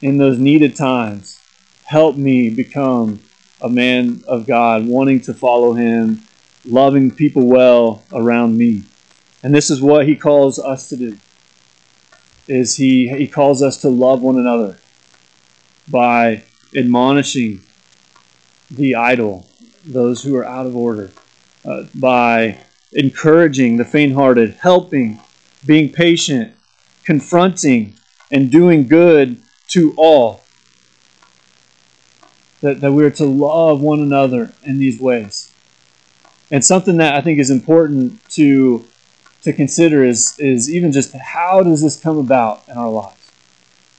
in 0.00 0.18
those 0.18 0.38
needed 0.38 0.76
times, 0.76 1.40
help 1.84 2.16
me 2.16 2.48
become 2.48 3.20
a 3.60 3.68
man 3.68 4.22
of 4.28 4.46
God, 4.46 4.86
wanting 4.86 5.20
to 5.22 5.34
follow 5.34 5.74
Him, 5.74 6.22
loving 6.64 7.10
people 7.10 7.44
well 7.44 8.04
around 8.12 8.56
me. 8.56 8.84
And 9.42 9.52
this 9.52 9.68
is 9.68 9.82
what 9.82 10.06
He 10.06 10.14
calls 10.14 10.60
us 10.60 10.88
to 10.90 10.96
do. 10.96 11.18
Is 12.46 12.76
He 12.76 13.08
He 13.08 13.26
calls 13.26 13.64
us 13.64 13.78
to 13.78 13.88
love 13.88 14.22
one 14.22 14.38
another 14.38 14.78
by 15.88 16.44
admonishing 16.76 17.62
the 18.70 18.94
idle, 18.94 19.44
those 19.84 20.22
who 20.22 20.36
are 20.36 20.44
out 20.44 20.66
of 20.66 20.76
order, 20.76 21.10
uh, 21.64 21.84
by 21.94 22.58
encouraging 22.92 23.76
the 23.76 23.84
faint 23.84 24.14
hearted, 24.14 24.54
helping, 24.60 25.20
being 25.64 25.92
patient, 25.92 26.54
confronting, 27.04 27.94
and 28.30 28.50
doing 28.50 28.86
good 28.86 29.40
to 29.68 29.94
all. 29.96 30.40
That, 32.60 32.80
that 32.80 32.92
we 32.92 33.04
are 33.04 33.10
to 33.10 33.24
love 33.24 33.80
one 33.80 34.00
another 34.00 34.52
in 34.62 34.78
these 34.78 35.00
ways. 35.00 35.52
And 36.50 36.64
something 36.64 36.98
that 36.98 37.14
I 37.14 37.20
think 37.20 37.38
is 37.38 37.50
important 37.50 38.22
to, 38.30 38.84
to 39.42 39.52
consider 39.52 40.04
is, 40.04 40.38
is 40.38 40.72
even 40.72 40.92
just 40.92 41.12
how 41.14 41.62
does 41.62 41.82
this 41.82 42.00
come 42.00 42.18
about 42.18 42.62
in 42.68 42.76
our 42.76 42.90
lives? 42.90 43.32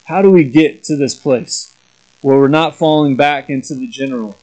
How 0.06 0.22
do 0.22 0.30
we 0.30 0.44
get 0.44 0.84
to 0.86 0.96
this 0.96 1.14
place 1.14 1.74
where 2.22 2.38
we're 2.38 2.48
not 2.48 2.76
falling 2.76 3.16
back 3.18 3.50
into 3.50 3.76
the 3.76 3.88
general 3.88 4.38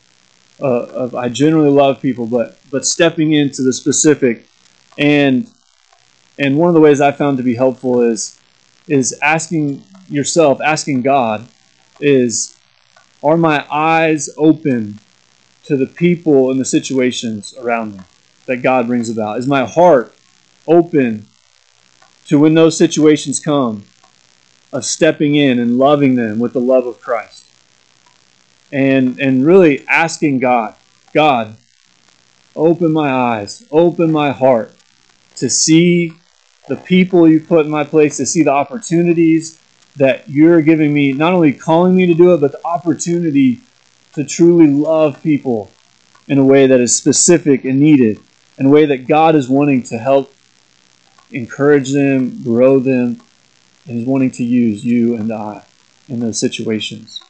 uh, 0.61 0.67
of 0.67 1.15
I 1.15 1.29
generally 1.29 1.71
love 1.71 2.03
people, 2.03 2.27
but 2.27 2.59
but 2.71 2.87
stepping 2.87 3.33
into 3.33 3.63
the 3.63 3.73
specific, 3.73 4.47
and 4.99 5.51
and 6.39 6.57
one 6.57 6.69
of 6.69 6.75
the 6.75 6.81
ways 6.81 7.01
I 7.01 7.13
found 7.13 7.37
to 7.39 7.43
be 7.43 7.55
helpful 7.55 8.01
is 8.01 8.41
is 8.89 9.17
asking 9.23 9.83
yourself, 10.09 10.61
asking 10.61 11.03
God, 11.03 11.47
is 12.01 12.57
are 13.23 13.37
my 13.37 13.65
eyes 13.71 14.31
open 14.37 14.99
to 15.65 15.77
the 15.77 15.87
people 15.87 16.51
and 16.51 16.59
the 16.59 16.65
situations 16.65 17.55
around 17.59 17.95
me 17.95 18.01
that 18.47 18.59
God 18.59 18.87
brings 18.87 19.11
about? 19.11 19.39
Is 19.39 19.47
my 19.47 19.65
heart 19.65 20.15
open 20.67 21.27
to 22.27 22.39
when 22.39 22.55
those 22.55 22.77
situations 22.77 23.39
come 23.39 23.85
of 24.73 24.85
stepping 24.85 25.35
in 25.35 25.59
and 25.59 25.77
loving 25.77 26.15
them 26.15 26.39
with 26.39 26.53
the 26.53 26.61
love 26.61 26.87
of 26.87 27.01
Christ? 27.01 27.47
And 28.73 29.21
and 29.21 29.45
really 29.45 29.87
asking 29.89 30.39
God, 30.39 30.75
God, 31.13 31.57
open 32.57 32.93
my 32.93 33.11
eyes, 33.11 33.65
open 33.71 34.11
my 34.11 34.31
heart 34.31 34.77
to 35.37 35.49
see 35.49 36.13
the 36.69 36.77
people 36.77 37.29
you 37.29 37.41
put 37.41 37.67
in 37.67 37.71
my 37.71 37.85
place, 37.85 38.17
to 38.17 38.27
see 38.27 38.43
the 38.43 38.51
opportunities 38.51 39.61
that 39.97 40.29
you're 40.29 40.63
giving 40.63 40.93
me, 40.93 41.13
not 41.13 41.33
only 41.33 41.53
calling 41.53 41.95
me 41.95 42.07
to 42.07 42.15
do 42.15 42.33
it, 42.35 42.41
but 42.41 42.53
the 42.53 42.65
opportunity 42.65 43.61
to 44.15 44.25
truly 44.25 44.67
love 44.67 45.23
people 45.23 45.71
in 46.29 46.39
a 46.39 46.45
way 46.45 46.67
that 46.67 46.81
is 46.81 46.97
specific 46.97 47.65
and 47.65 47.81
needed, 47.81 48.19
in 48.59 48.67
a 48.67 48.69
way 48.69 48.87
that 48.87 49.09
God 49.09 49.35
is 49.35 49.49
wanting 49.49 49.83
to 49.85 49.99
help 49.99 50.33
encourage 51.33 51.93
them, 51.93 52.43
grow 52.43 52.79
them, 52.79 53.21
and 53.87 54.01
is 54.01 54.07
wanting 54.07 54.31
to 54.33 54.45
use 54.45 54.85
you 54.85 55.17
and 55.17 55.33
I 55.33 55.65
in 56.09 56.21
those 56.21 56.39
situations. 56.39 57.21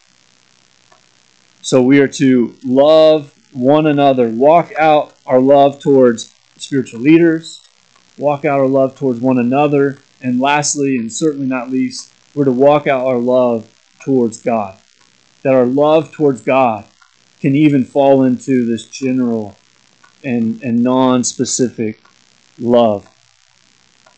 So 1.63 1.83
we 1.83 2.01
are 2.01 2.09
to 2.09 2.55
love 2.65 3.33
one 3.53 3.87
another, 3.87 4.29
walk 4.29 4.73
out 4.79 5.15
our 5.27 5.41
love 5.41 5.81
towards 5.81 6.33
spiritual 6.57 7.01
leaders, 7.01 7.61
walk 8.19 8.45
out 8.45 8.61
our 8.61 8.69
love 8.69 8.97
towards 8.97 9.21
one 9.21 9.39
another, 9.39 9.99
and 10.23 10.41
lastly, 10.41 10.97
and 10.97 11.13
certainly 11.13 11.47
not 11.47 11.71
least, 11.71 12.13
we're 12.35 12.45
to 12.45 12.53
walk 12.53 12.87
out 12.87 13.07
our 13.07 13.19
love 13.19 13.71
towards 14.05 14.43
God. 14.43 14.79
That 15.43 15.55
our 15.55 15.65
love 15.65 16.13
towards 16.13 16.43
God 16.43 16.87
can 17.41 17.55
even 17.55 17.85
fall 17.85 18.25
into 18.25 18.67
this 18.67 18.87
general 18.89 19.57
and, 20.23 20.63
and 20.63 20.83
non 20.83 21.25
specific 21.25 22.03
love. 22.59 23.09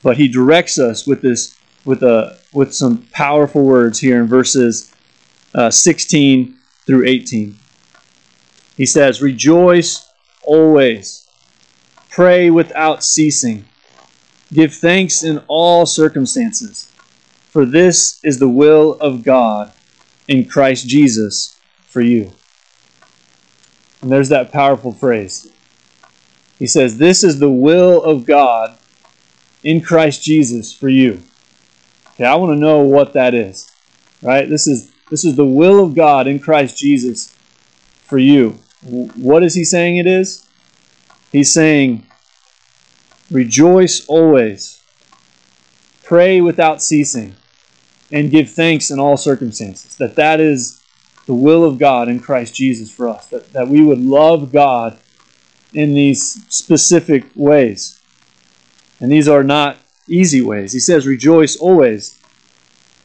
But 0.03 0.17
he 0.17 0.27
directs 0.27 0.79
us 0.79 1.07
with 1.07 1.23
this 1.23 1.57
with 1.85 2.03
a 2.03 2.39
with 2.53 2.75
some 2.75 3.07
powerful 3.13 3.63
words 3.63 3.99
here 3.99 4.21
in 4.21 4.27
verses 4.27 4.93
uh, 5.55 5.71
16 5.71 6.57
through 6.87 7.07
18. 7.07 7.57
He 8.77 8.87
says, 8.87 9.23
Rejoice 9.23 10.09
always, 10.43 11.27
pray 12.11 12.51
without 12.51 13.05
ceasing, 13.05 13.65
give 14.53 14.75
thanks 14.75 15.23
in 15.23 15.39
all 15.49 15.87
circumstances, 15.87 16.91
for 17.51 17.65
this 17.65 18.23
is 18.25 18.39
the 18.39 18.49
will 18.49 18.95
of 18.95 19.23
God 19.23 19.73
in 20.29 20.47
Christ 20.47 20.89
Jesus 20.89 21.59
for 21.87 22.01
you. 22.01 22.33
And 24.01 24.11
there's 24.11 24.31
that 24.31 24.53
powerful 24.53 24.93
phrase. 24.93 25.51
He 26.59 26.67
says, 26.67 26.99
This 26.99 27.23
is 27.23 27.39
the 27.39 27.51
will 27.51 28.03
of 28.03 28.25
God 28.25 28.79
in 29.63 29.81
Christ 29.81 30.23
Jesus 30.23 30.73
for 30.73 30.89
you. 30.89 31.23
Okay, 32.15 32.25
I 32.25 32.35
want 32.35 32.53
to 32.53 32.61
know 32.61 32.81
what 32.81 33.13
that 33.13 33.35
is. 33.35 33.71
Right? 34.23 34.49
This 34.49 34.67
is 34.67 34.93
this 35.11 35.25
is 35.25 35.37
the 35.37 35.45
will 35.45 35.85
of 35.85 35.95
God 35.95 36.27
in 36.27 36.39
Christ 36.39 36.79
Jesus 36.79 37.35
for 38.05 38.19
you. 38.19 38.59
What 38.85 39.43
is 39.43 39.55
he 39.55 39.65
saying 39.65 39.97
it 39.97 40.07
is? 40.07 40.47
He's 41.31 41.53
saying, 41.53 42.07
Rejoice 43.31 44.05
always, 44.07 44.83
pray 46.05 46.41
without 46.41 46.83
ceasing, 46.83 47.37
and 48.11 48.31
give 48.31 48.51
thanks 48.51 48.91
in 48.91 48.99
all 48.99 49.17
circumstances. 49.17 49.97
That 49.97 50.17
that 50.17 50.41
is 50.41 50.83
the 51.27 51.35
will 51.35 51.65
of 51.65 51.79
God 51.79 52.09
in 52.09 52.21
Christ 52.21 52.55
Jesus 52.55 52.91
for 52.91 53.09
us. 53.09 53.29
That, 53.29 53.53
that 53.53 53.69
we 53.69 53.83
would 53.83 54.01
love 54.01 54.53
God 54.53 54.99
in 55.73 55.95
these 55.95 56.45
specific 56.53 57.25
ways. 57.35 57.99
And 59.01 59.11
these 59.11 59.29
are 59.29 59.43
not 59.43 59.79
easy 60.09 60.43
ways. 60.43 60.73
He 60.73 60.81
says, 60.81 61.07
Rejoice 61.07 61.57
always. 61.57 62.19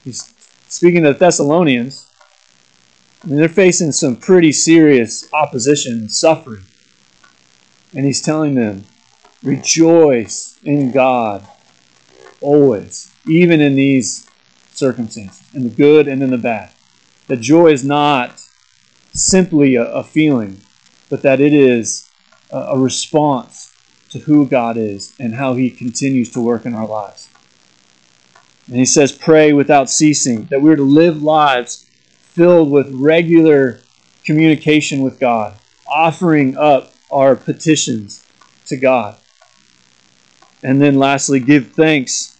He's 0.03 0.33
speaking 0.67 1.03
to 1.03 1.13
the 1.13 1.19
Thessalonians. 1.19 2.06
Mean, 3.25 3.37
they're 3.39 3.49
facing 3.49 3.91
some 3.91 4.15
pretty 4.15 4.51
serious 4.51 5.31
opposition 5.33 5.93
and 5.93 6.11
suffering. 6.11 6.63
And 7.95 8.05
he's 8.05 8.21
telling 8.21 8.55
them, 8.55 8.85
rejoice 9.43 10.57
in 10.63 10.91
God 10.91 11.47
always, 12.41 13.11
even 13.27 13.61
in 13.61 13.75
these 13.75 14.27
circumstances, 14.71 15.41
in 15.53 15.63
the 15.63 15.69
good 15.69 16.07
and 16.07 16.21
in 16.21 16.29
the 16.29 16.37
bad. 16.37 16.71
That 17.27 17.41
joy 17.41 17.67
is 17.71 17.83
not 17.83 18.39
simply 19.13 19.75
a, 19.75 19.83
a 19.83 20.03
feeling, 20.03 20.61
but 21.09 21.23
that 21.23 21.41
it 21.41 21.53
is 21.53 22.09
a, 22.51 22.57
a 22.57 22.79
response 22.79 23.73
to 24.09 24.19
who 24.19 24.47
God 24.47 24.77
is 24.77 25.13
and 25.19 25.35
how 25.35 25.55
he 25.55 25.69
continues 25.69 26.31
to 26.31 26.41
work 26.41 26.65
in 26.65 26.73
our 26.73 26.87
lives. 26.87 27.29
And 28.67 28.75
he 28.75 28.85
says, 28.85 29.11
pray 29.11 29.53
without 29.53 29.89
ceasing, 29.89 30.45
that 30.45 30.61
we're 30.61 30.75
to 30.75 30.83
live 30.83 31.23
lives 31.23 31.86
filled 32.37 32.69
with 32.69 32.87
regular 32.93 33.81
communication 34.23 35.01
with 35.01 35.19
God, 35.19 35.57
offering 35.87 36.55
up 36.55 36.93
our 37.11 37.35
petitions 37.35 38.23
to 38.67 38.77
God. 38.77 39.17
And 40.61 40.79
then 40.79 40.99
lastly, 40.99 41.39
give 41.39 41.71
thanks 41.71 42.37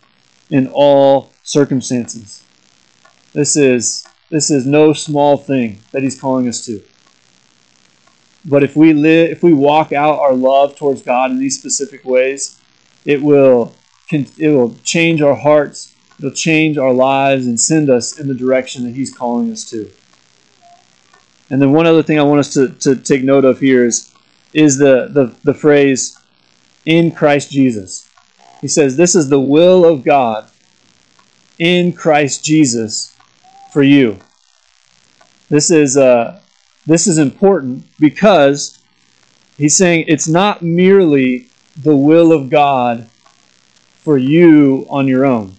in 0.52 0.68
all 0.68 1.34
circumstances. 1.42 2.44
This 3.34 3.58
is 3.58 4.06
this 4.30 4.52
is 4.52 4.68
no 4.68 4.94
small 4.94 5.38
thing 5.38 5.82
that 5.92 6.04
he's 6.04 6.20
calling 6.20 6.48
us 6.48 6.64
to. 6.66 6.84
But 8.46 8.64
if 8.64 8.76
we 8.76 8.94
live 8.94 9.32
if 9.32 9.42
we 9.42 9.52
walk 9.52 9.94
out 9.94 10.20
our 10.20 10.36
love 10.36 10.76
towards 10.76 11.02
God 11.02 11.32
in 11.32 11.40
these 11.40 11.58
specific 11.58 12.06
ways, 12.06 12.62
it 13.04 13.24
will 13.24 13.74
it 14.12 14.50
will 14.56 14.76
change 14.84 15.24
our 15.24 15.36
hearts 15.36 15.96
It'll 16.18 16.32
change 16.32 16.78
our 16.78 16.94
lives 16.94 17.46
and 17.46 17.60
send 17.60 17.90
us 17.90 18.20
in 18.20 18.28
the 18.28 18.34
direction 18.34 18.84
that 18.86 18.96
He's 18.96 19.14
calling 19.14 19.52
us 19.52 19.70
to. 19.70 19.92
And 21.50 21.62
then 21.62 21.72
one 21.72 21.86
other 21.86 22.04
thing 22.04 22.20
I 22.20 22.24
want 22.24 22.40
us 22.40 22.54
to, 22.54 22.70
to 22.70 22.96
take 22.96 23.24
note 23.24 23.46
of 23.46 23.60
here 23.60 23.86
is, 23.86 24.14
is 24.54 24.78
the, 24.78 25.08
the, 25.12 25.36
the 25.44 25.54
phrase, 25.54 26.18
in 26.86 27.12
Christ 27.12 27.52
Jesus. 27.52 28.10
He 28.62 28.68
says, 28.68 28.98
This 28.98 29.14
is 29.14 29.30
the 29.30 29.40
will 29.40 29.86
of 29.86 30.04
God 30.04 30.50
in 31.60 31.94
Christ 31.94 32.44
Jesus 32.44 33.16
for 33.72 33.84
you. 33.84 34.18
This 35.50 35.70
is, 35.70 35.98
uh, 35.98 36.42
this 36.86 37.08
is 37.08 37.18
important 37.18 37.86
because 38.00 38.80
he's 39.58 39.78
saying 39.78 40.06
it's 40.08 40.28
not 40.28 40.62
merely 40.62 41.50
the 41.76 41.96
will 41.96 42.32
of 42.32 42.50
God 42.50 43.10
for 43.98 44.18
you 44.18 44.86
on 44.90 45.08
your 45.08 45.26
own. 45.26 45.56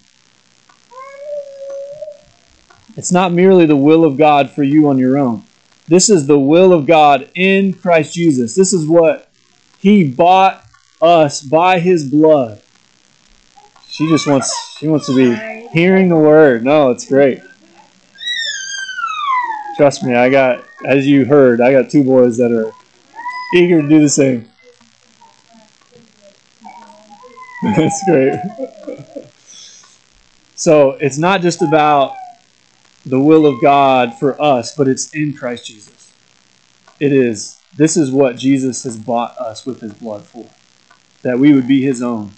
It's 2.99 3.13
not 3.13 3.31
merely 3.31 3.65
the 3.65 3.77
will 3.77 4.03
of 4.03 4.17
God 4.17 4.51
for 4.51 4.61
you 4.61 4.89
on 4.89 4.97
your 4.97 5.17
own. 5.17 5.45
This 5.87 6.09
is 6.09 6.27
the 6.27 6.37
will 6.37 6.73
of 6.73 6.85
God 6.85 7.29
in 7.33 7.71
Christ 7.71 8.13
Jesus. 8.13 8.55
This 8.55 8.73
is 8.73 8.85
what 8.85 9.29
He 9.79 10.11
bought 10.11 10.61
us 11.01 11.41
by 11.41 11.79
His 11.79 12.03
blood. 12.03 12.61
She 13.87 14.09
just 14.09 14.27
wants 14.27 14.53
she 14.79 14.89
wants 14.89 15.05
to 15.05 15.15
be 15.15 15.33
hearing 15.71 16.09
the 16.09 16.17
word. 16.17 16.65
No, 16.65 16.91
it's 16.91 17.05
great. 17.05 17.39
Trust 19.77 20.03
me, 20.03 20.13
I 20.13 20.29
got 20.29 20.65
as 20.85 21.07
you 21.07 21.23
heard, 21.23 21.61
I 21.61 21.71
got 21.71 21.89
two 21.89 22.03
boys 22.03 22.35
that 22.35 22.51
are 22.51 22.69
eager 23.55 23.81
to 23.81 23.87
do 23.87 24.01
the 24.01 24.09
same. 24.09 24.45
That's 27.63 28.03
great. 28.03 28.37
so 30.55 30.97
it's 30.99 31.17
not 31.17 31.39
just 31.39 31.61
about 31.61 32.17
the 33.09 33.19
will 33.19 33.47
of 33.47 33.59
God 33.59 34.13
for 34.19 34.39
us, 34.39 34.75
but 34.75 34.87
it's 34.87 35.13
in 35.15 35.33
Christ 35.33 35.65
Jesus. 35.65 36.13
It 36.99 37.11
is. 37.11 37.57
This 37.75 37.97
is 37.97 38.11
what 38.11 38.37
Jesus 38.37 38.83
has 38.83 38.97
bought 38.97 39.35
us 39.39 39.65
with 39.65 39.81
his 39.81 39.93
blood 39.93 40.23
for, 40.23 40.45
that 41.23 41.39
we 41.39 41.53
would 41.53 41.67
be 41.67 41.81
his 41.81 42.03
own. 42.03 42.31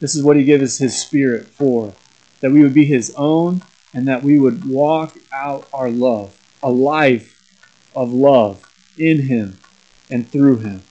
This 0.00 0.14
is 0.14 0.22
what 0.22 0.36
he 0.36 0.44
gave 0.44 0.62
us 0.62 0.78
his 0.78 0.96
spirit 0.96 1.46
for, 1.46 1.92
that 2.40 2.52
we 2.52 2.62
would 2.62 2.72
be 2.72 2.86
his 2.86 3.14
own 3.16 3.60
and 3.92 4.08
that 4.08 4.22
we 4.22 4.38
would 4.38 4.66
walk 4.66 5.14
out 5.32 5.68
our 5.74 5.90
love, 5.90 6.34
a 6.62 6.70
life 6.70 7.38
of 7.94 8.12
love 8.12 8.62
in 8.98 9.22
him 9.22 9.58
and 10.10 10.26
through 10.26 10.58
him, 10.58 10.82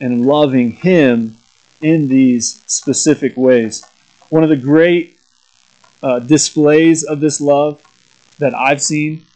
and 0.00 0.24
loving 0.24 0.70
him 0.70 1.36
in 1.82 2.08
these 2.08 2.62
specific 2.66 3.36
ways. 3.36 3.84
One 4.30 4.42
of 4.42 4.48
the 4.48 4.56
great 4.56 5.18
uh, 6.02 6.18
displays 6.18 7.04
of 7.04 7.20
this 7.20 7.40
love 7.40 7.82
that 8.38 8.54
I've 8.54 8.82
seen 8.82 9.26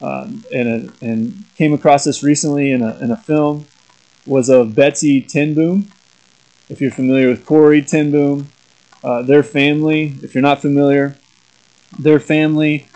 um, 0.00 0.44
and, 0.52 0.68
a, 0.68 1.04
and 1.04 1.44
came 1.56 1.72
across 1.72 2.04
this 2.04 2.22
recently 2.22 2.72
in 2.72 2.82
a, 2.82 2.98
in 2.98 3.10
a 3.10 3.16
film 3.16 3.66
was 4.26 4.48
of 4.48 4.74
Betsie 4.74 5.20
ten 5.20 5.54
Boom. 5.54 5.90
If 6.68 6.80
you're 6.80 6.90
familiar 6.90 7.28
with 7.28 7.46
Corrie 7.46 7.82
ten 7.82 8.10
Boom, 8.10 8.48
uh, 9.02 9.22
their 9.22 9.42
family, 9.42 10.14
if 10.22 10.34
you're 10.34 10.42
not 10.42 10.60
familiar, 10.60 11.16
their 11.98 12.20
family 12.20 12.88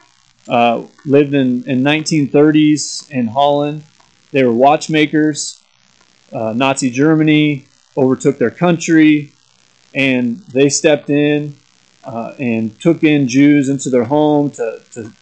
uh, 0.49 0.87
lived 1.05 1.35
in, 1.35 1.69
in 1.69 1.83
1930s 1.83 3.11
in 3.11 3.29
Holland. 3.29 3.85
They 4.33 4.45
were 4.45 4.53
watchmakers. 4.53 5.63
Uh, 6.33 6.53
Nazi 6.55 6.91
Germany 6.91 7.67
overtook 7.97 8.39
their 8.39 8.51
country, 8.51 9.33
and 9.95 10.39
they 10.53 10.69
stepped 10.69 11.11
in 11.11 11.55
uh, 12.05 12.35
and 12.39 12.79
took 12.81 13.05
in 13.05 13.29
Jews 13.29 13.69
into 13.69 13.91
their 13.91 14.05
home 14.05 14.51
to, 14.53 14.81
to, 14.93 15.13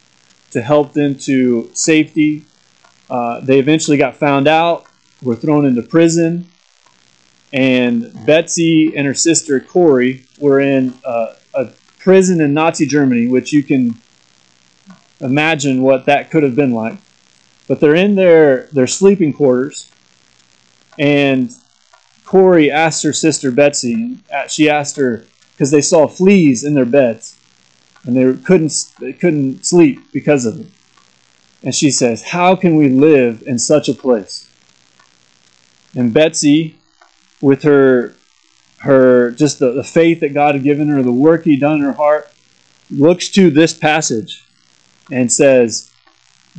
to 0.50 0.62
help 0.62 0.92
them 0.92 1.16
to 1.20 1.70
safety. 1.74 2.44
Uh, 3.08 3.40
they 3.40 3.58
eventually 3.58 3.96
got 3.96 4.16
found 4.16 4.46
out, 4.48 4.86
were 5.22 5.36
thrown 5.36 5.64
into 5.64 5.82
prison, 5.82 6.50
and 7.52 8.12
Betsie 8.26 8.92
and 8.96 9.06
her 9.06 9.14
sister 9.14 9.60
Corrie 9.60 10.26
were 10.38 10.60
in 10.60 10.94
uh, 11.04 11.34
a 11.54 11.70
prison 11.98 12.40
in 12.40 12.52
Nazi 12.52 12.86
Germany, 12.86 13.26
which 13.26 13.52
you 13.52 13.62
can 13.62 13.94
imagine 15.20 15.82
what 15.82 16.06
that 16.06 16.30
could 16.30 16.42
have 16.42 16.54
been 16.54 16.72
like. 16.72 16.98
But 17.68 17.80
they're 17.80 17.94
in 17.94 18.14
their, 18.14 18.68
their 18.72 18.86
sleeping 18.86 19.32
quarters, 19.32 19.90
and 20.98 21.50
Corrie 22.24 22.70
asked 22.70 23.02
her 23.04 23.12
sister 23.12 23.50
Betsie, 23.50 24.18
she 24.48 24.68
asked 24.68 24.96
her, 24.96 25.26
because 25.56 25.70
they 25.70 25.80
saw 25.80 26.06
fleas 26.06 26.64
in 26.64 26.74
their 26.74 26.84
beds, 26.84 27.34
and 28.04 28.14
they 28.14 28.42
couldn't, 28.44 28.72
they 29.00 29.14
couldn't 29.14 29.64
sleep 29.64 30.12
because 30.12 30.44
of 30.44 30.60
it. 30.60 30.66
And 31.62 31.74
she 31.74 31.90
says, 31.90 32.22
How 32.22 32.54
can 32.54 32.76
we 32.76 32.90
live 32.90 33.42
in 33.46 33.58
such 33.58 33.88
a 33.88 33.94
place? 33.94 34.48
And 35.94 36.12
Betsie, 36.12 36.76
with 37.40 37.62
her 37.62 38.14
her 38.80 39.30
just 39.30 39.58
the, 39.58 39.72
the 39.72 39.82
faith 39.82 40.20
that 40.20 40.34
God 40.34 40.54
had 40.54 40.62
given 40.62 40.88
her, 40.88 41.02
the 41.02 41.10
work 41.10 41.44
He'd 41.44 41.60
done 41.60 41.76
in 41.76 41.82
her 41.82 41.92
heart, 41.92 42.30
looks 42.90 43.30
to 43.30 43.50
this 43.50 43.76
passage 43.76 44.44
and 45.10 45.32
says, 45.32 45.90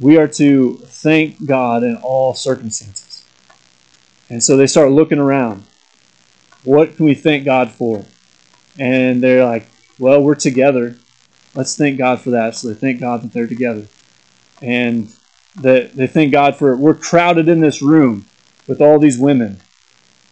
We 0.02 0.18
are 0.18 0.28
to 0.30 0.78
thank 0.86 1.46
God 1.46 1.84
in 1.84 1.96
all 1.98 2.34
circumstances. 2.34 3.24
And 4.30 4.44
so 4.44 4.58
they 4.58 4.68
start 4.68 4.92
looking 4.92 5.20
around. 5.20 5.64
What 6.64 6.98
can 6.98 7.06
we 7.06 7.14
thank 7.14 7.46
God 7.46 7.72
for? 7.72 8.04
And 8.80 9.22
they're 9.24 9.46
like, 9.46 9.68
Well, 10.00 10.22
we're 10.22 10.36
together. 10.36 10.96
Let's 11.56 11.76
thank 11.76 11.98
God 11.98 12.22
for 12.22 12.32
that. 12.32 12.56
So 12.56 12.70
they 12.70 12.76
thank 12.76 13.00
God 13.00 13.24
that 13.24 13.34
they're 13.34 13.48
together. 13.48 13.88
And 14.62 15.10
that 15.62 15.96
they 15.96 16.08
thank 16.08 16.32
God 16.32 16.56
for 16.56 16.76
we're 16.76 16.96
crowded 16.96 17.50
in 17.50 17.62
this 17.62 17.82
room 17.82 18.26
with 18.68 18.82
all 18.82 19.00
these 19.00 19.18
women. 19.18 19.60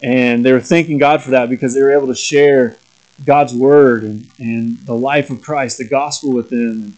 And 0.03 0.45
they 0.45 0.51
were 0.51 0.59
thanking 0.59 0.97
God 0.97 1.23
for 1.23 1.31
that 1.31 1.49
because 1.49 1.73
they 1.73 1.81
were 1.81 1.93
able 1.93 2.07
to 2.07 2.15
share 2.15 2.77
God's 3.25 3.55
word 3.55 4.03
and, 4.03 4.25
and 4.39 4.77
the 4.85 4.93
life 4.93 5.29
of 5.29 5.41
Christ, 5.41 5.77
the 5.77 5.87
gospel 5.87 6.33
with 6.33 6.49
them 6.49 6.95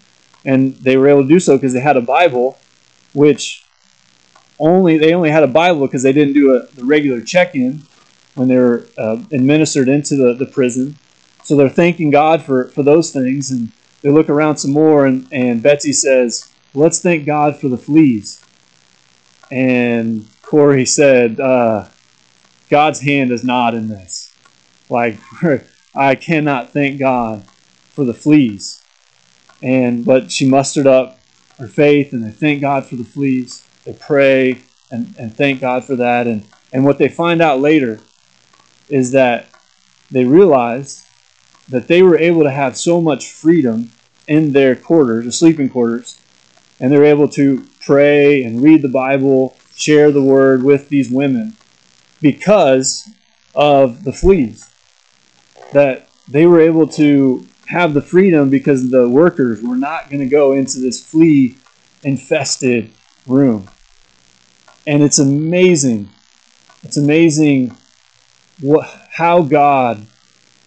and 0.47 0.75
they 0.75 0.97
were 0.97 1.09
able 1.09 1.23
to 1.23 1.27
do 1.27 1.39
so 1.39 1.57
because 1.57 1.73
they 1.73 1.81
had 1.81 1.97
a 1.97 2.01
Bible, 2.01 2.57
which 3.13 3.63
only 4.59 4.97
they 4.97 5.13
only 5.13 5.29
had 5.29 5.43
a 5.43 5.47
Bible 5.47 5.85
because 5.85 6.03
they 6.03 6.13
didn't 6.13 6.33
do 6.33 6.55
a, 6.55 6.73
the 6.73 6.85
regular 6.85 7.21
check-in 7.21 7.83
when 8.35 8.47
they 8.47 8.57
were 8.57 8.87
uh, 8.97 9.17
administered 9.31 9.89
into 9.89 10.15
the, 10.15 10.33
the 10.33 10.45
prison. 10.47 10.95
So 11.47 11.55
they're 11.55 11.69
thanking 11.69 12.09
God 12.09 12.41
for, 12.41 12.67
for 12.71 12.83
those 12.83 13.11
things, 13.11 13.51
and 13.51 13.71
they 14.01 14.09
look 14.09 14.27
around 14.27 14.57
some 14.57 14.73
more, 14.73 15.05
and, 15.05 15.25
and 15.31 15.63
Betsie 15.63 15.93
says, 15.93 16.45
"Let's 16.73 16.99
thank 17.01 17.25
God 17.25 17.57
for 17.57 17.69
the 17.69 17.77
fleas." 17.77 18.43
And 19.49 20.27
Corrie 20.41 20.85
said, 20.85 21.39
uh, 21.39 21.85
"God's 22.69 22.99
hand 22.99 23.31
is 23.31 23.45
not 23.45 23.75
in 23.75 23.87
this. 23.87 24.29
Like 24.89 25.17
I 25.95 26.15
cannot 26.15 26.73
thank 26.73 26.99
God 26.99 27.47
for 27.93 28.03
the 28.03 28.13
fleas." 28.13 28.81
And 29.63 30.03
but 30.03 30.29
she 30.29 30.49
mustered 30.49 30.85
up 30.85 31.17
her 31.59 31.69
faith 31.69 32.11
and 32.11 32.25
they 32.25 32.31
thank 32.31 32.59
God 32.59 32.85
for 32.85 32.97
the 32.97 33.05
fleas. 33.05 33.65
They 33.85 33.93
pray 33.93 34.63
and, 34.91 35.15
and 35.17 35.33
thank 35.33 35.61
God 35.61 35.85
for 35.85 35.95
that. 35.95 36.27
And, 36.27 36.43
and 36.73 36.83
what 36.83 36.97
they 36.97 37.07
find 37.07 37.41
out 37.41 37.61
later 37.61 38.01
is 38.89 39.11
that 39.13 39.47
they 40.11 40.25
realize 40.25 41.06
that 41.69 41.87
they 41.87 42.01
were 42.01 42.17
able 42.17 42.43
to 42.43 42.51
have 42.51 42.77
so 42.77 43.01
much 43.01 43.31
freedom 43.31 43.91
in 44.27 44.53
their 44.53 44.75
quarters, 44.75 45.25
the 45.25 45.31
sleeping 45.31 45.69
quarters, 45.69 46.19
and 46.79 46.91
they 46.91 46.97
were 46.97 47.05
able 47.05 47.27
to 47.29 47.65
pray 47.85 48.43
and 48.43 48.61
read 48.61 48.81
the 48.81 48.89
Bible, 48.89 49.57
share 49.75 50.11
the 50.11 50.21
word 50.21 50.63
with 50.63 50.89
these 50.89 51.09
women 51.11 51.55
because 52.21 53.07
of 53.55 54.03
the 54.03 54.13
fleas. 54.13 54.67
That 55.73 56.07
they 56.29 56.45
were 56.45 56.61
able 56.61 56.87
to 56.89 57.47
have 57.67 57.93
the 57.93 58.01
freedom 58.01 58.49
because 58.49 58.89
the 58.89 59.09
workers 59.09 59.61
were 59.61 59.77
not 59.77 60.09
going 60.09 60.21
to 60.21 60.29
go 60.29 60.53
into 60.53 60.79
this 60.79 61.03
flea 61.03 61.57
infested 62.03 62.93
room. 63.25 63.69
And 64.85 65.03
it's 65.03 65.19
amazing. 65.19 66.09
It's 66.83 66.97
amazing 66.97 67.75
what, 68.61 68.89
how 69.11 69.41
God 69.41 70.07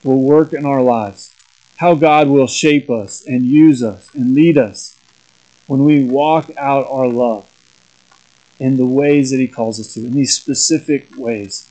will 0.05 0.23
work 0.23 0.53
in 0.53 0.65
our 0.65 0.83
lives, 0.83 1.33
how 1.77 1.95
God 1.95 2.29
will 2.29 2.47
shape 2.47 2.91
us 2.91 3.25
and 3.27 3.45
use 3.45 3.83
us 3.83 4.09
and 4.15 4.35
lead 4.35 4.59
us 4.59 4.95
when 5.67 5.85
we 5.85 6.05
walk 6.05 6.51
out 6.59 6.87
our 6.89 7.09
love 7.09 7.49
in 8.59 8.77
the 8.77 8.87
ways 8.87 9.31
that 9.31 9.39
He 9.39 9.49
calls 9.49 9.81
us 9.81 9.95
to, 9.95 10.01
in 10.01 10.13
these 10.13 10.37
specific 10.37 11.09
ways 11.17 11.69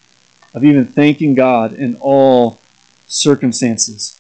of 0.54 0.64
even 0.64 0.86
thanking 0.86 1.36
God 1.36 1.74
in 1.74 1.96
all 2.02 2.60
circumstances. 3.08 4.16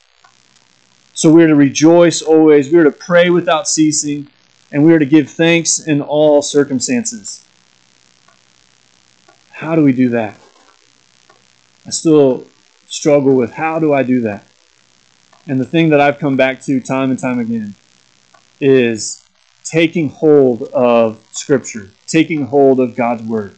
So 1.13 1.31
we 1.31 1.43
are 1.43 1.47
to 1.47 1.55
rejoice 1.55 2.21
always, 2.21 2.71
we 2.71 2.79
are 2.79 2.83
to 2.83 2.91
pray 2.91 3.29
without 3.29 3.67
ceasing, 3.67 4.29
and 4.71 4.85
we 4.85 4.93
are 4.93 4.99
to 4.99 5.05
give 5.05 5.29
thanks 5.29 5.79
in 5.79 6.01
all 6.01 6.41
circumstances. 6.41 7.45
How 9.51 9.75
do 9.75 9.83
we 9.83 9.91
do 9.91 10.09
that? 10.09 10.39
I 11.85 11.89
still 11.89 12.47
struggle 12.89 13.35
with 13.35 13.53
how 13.53 13.79
do 13.79 13.93
I 13.93 14.03
do 14.03 14.21
that? 14.21 14.45
And 15.47 15.59
the 15.59 15.65
thing 15.65 15.89
that 15.89 16.01
I've 16.01 16.19
come 16.19 16.35
back 16.35 16.61
to 16.63 16.79
time 16.79 17.11
and 17.11 17.19
time 17.19 17.39
again 17.39 17.75
is 18.59 19.23
taking 19.63 20.09
hold 20.09 20.63
of 20.73 21.19
Scripture, 21.31 21.89
taking 22.07 22.45
hold 22.45 22.79
of 22.79 22.95
God's 22.95 23.23
Word. 23.23 23.55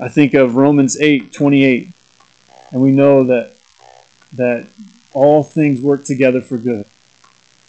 I 0.00 0.08
think 0.08 0.34
of 0.34 0.56
Romans 0.56 1.00
8 1.00 1.32
28, 1.32 1.88
and 2.72 2.82
we 2.82 2.92
know 2.92 3.24
that 3.24 3.56
that 4.34 4.66
all 5.14 5.42
things 5.42 5.80
work 5.80 6.04
together 6.04 6.40
for 6.40 6.56
good 6.56 6.86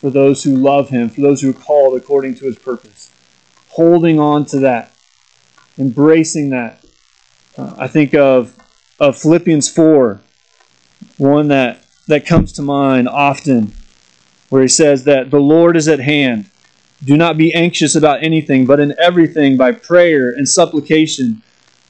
for 0.01 0.09
those 0.09 0.43
who 0.43 0.55
love 0.55 0.89
him, 0.89 1.09
for 1.09 1.21
those 1.21 1.41
who 1.41 1.51
are 1.51 1.53
called 1.53 1.95
according 1.95 2.33
to 2.35 2.45
his 2.45 2.57
purpose. 2.57 3.11
Holding 3.69 4.19
on 4.19 4.45
to 4.47 4.59
that, 4.59 4.95
embracing 5.77 6.49
that. 6.49 6.83
Uh, 7.55 7.75
I 7.77 7.87
think 7.87 8.15
of, 8.15 8.57
of 9.01 9.17
Philippians 9.17 9.67
4, 9.67 10.21
one 11.17 11.47
that, 11.47 11.83
that 12.07 12.23
comes 12.23 12.53
to 12.53 12.61
mind 12.61 13.09
often, 13.09 13.73
where 14.49 14.61
he 14.61 14.67
says 14.67 15.05
that 15.05 15.31
the 15.31 15.39
Lord 15.39 15.75
is 15.75 15.87
at 15.87 15.99
hand. 15.99 16.47
Do 17.03 17.17
not 17.17 17.35
be 17.35 17.51
anxious 17.51 17.95
about 17.95 18.23
anything, 18.23 18.67
but 18.67 18.79
in 18.79 18.93
everything, 18.99 19.57
by 19.57 19.71
prayer 19.71 20.29
and 20.29 20.47
supplication, 20.47 21.41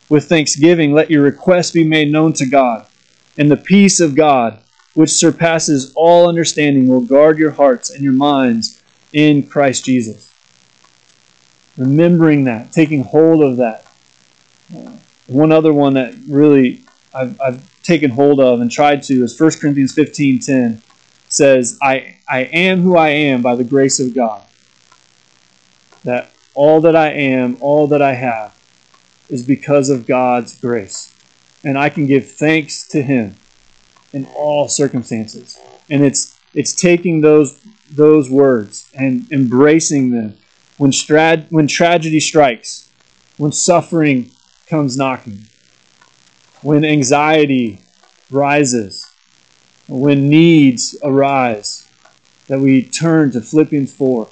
with 0.08 0.30
thanksgiving, 0.30 0.94
let 0.94 1.12
your 1.12 1.24
requests 1.24 1.72
be 1.72 1.84
made 1.84 2.14
known 2.14 2.32
to 2.34 2.46
God. 2.46 2.88
And 3.38 3.52
the 3.52 3.58
peace 3.58 4.00
of 4.00 4.16
God, 4.16 4.62
which 4.94 5.10
surpasses 5.10 5.92
all 5.96 6.30
understanding, 6.30 6.88
will 6.88 7.02
guard 7.02 7.38
your 7.38 7.52
hearts 7.52 7.90
and 7.90 8.02
your 8.02 8.14
minds 8.14 8.82
in 9.12 9.44
Christ 9.44 9.84
Jesus. 9.84 10.32
Remembering 11.78 12.46
that, 12.46 12.72
taking 12.72 13.04
hold 13.04 13.44
of 13.44 13.58
that. 13.58 13.86
Uh, 14.74 14.94
one 15.28 15.52
other 15.52 15.74
one 15.74 15.94
that 15.94 16.14
really 16.30 16.84
I've, 17.14 17.40
I've 17.42 17.84
taken 17.84 18.12
hold 18.12 18.40
of 18.40 18.62
and 18.62 18.72
tried 18.72 19.04
to 19.04 19.24
is 19.24 19.40
1 19.40 19.52
Corinthians 19.60 19.96
15.10 19.96 20.82
says, 21.28 21.78
I, 21.82 22.18
I 22.28 22.42
am 22.44 22.82
who 22.82 22.98
I 22.98 23.10
am 23.10 23.42
by 23.42 23.56
the 23.56 23.64
grace 23.64 24.00
of 24.00 24.14
God. 24.14 24.44
That 26.04 26.34
all 26.54 26.82
that 26.82 26.96
I 26.96 27.12
am, 27.12 27.58
all 27.62 27.88
that 27.88 28.02
I 28.02 28.14
have, 28.14 28.54
is 29.30 29.46
because 29.46 29.90
of 29.90 30.06
God's 30.06 30.60
grace. 30.60 31.14
And 31.64 31.78
I 31.78 31.90
can 31.90 32.06
give 32.08 32.32
thanks 32.34 32.88
to 32.90 33.02
Him 33.02 33.36
in 34.14 34.26
all 34.36 34.68
circumstances. 34.68 35.58
And 35.90 36.04
it's 36.04 36.38
it's 36.54 36.74
taking 36.74 37.22
those 37.22 37.62
those 37.94 38.30
words 38.30 38.90
and 38.94 39.32
embracing 39.32 40.12
them 40.12 40.38
when 40.78 40.92
strad 40.92 41.48
when 41.50 41.68
tragedy 41.68 42.20
strikes, 42.20 42.92
when 43.38 43.52
suffering 43.52 44.32
comes 44.68 44.98
knocking, 44.98 45.48
when 46.62 46.86
anxiety 46.86 47.82
rises, 48.30 49.06
when 49.88 50.30
needs 50.30 50.96
arise, 51.04 51.88
that 52.48 52.60
we 52.60 52.84
turn 52.84 53.32
to 53.32 53.42
Philippians 53.42 53.94
4. 53.94 54.30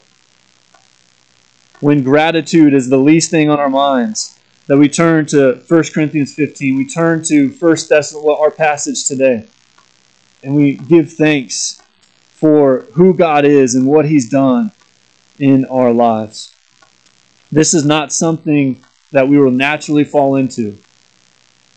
When 1.79 2.03
gratitude 2.03 2.73
is 2.73 2.89
the 2.89 2.97
least 2.97 3.31
thing 3.31 3.49
on 3.49 3.59
our 3.59 3.69
minds, 3.69 4.39
that 4.67 4.77
we 4.77 4.87
turn 4.87 5.25
to 5.27 5.63
1 5.67 5.83
Corinthians 5.93 6.35
15. 6.35 6.77
We 6.77 6.85
turn 6.85 7.23
to 7.23 7.49
1 7.49 7.77
Thessalonians, 7.89 8.39
our 8.39 8.51
passage 8.51 9.05
today, 9.05 9.47
and 10.43 10.53
we 10.53 10.75
give 10.75 11.11
thanks 11.11 11.81
for 12.33 12.81
who 12.93 13.15
God 13.15 13.45
is 13.45 13.73
and 13.73 13.87
what 13.87 14.05
He's 14.05 14.29
done 14.29 14.71
in 15.39 15.65
our 15.65 15.91
lives. 15.91 16.53
This 17.51 17.73
is 17.73 17.83
not 17.83 18.13
something 18.13 18.83
that 19.11 19.27
we 19.27 19.39
will 19.39 19.49
naturally 19.49 20.03
fall 20.03 20.35
into. 20.35 20.77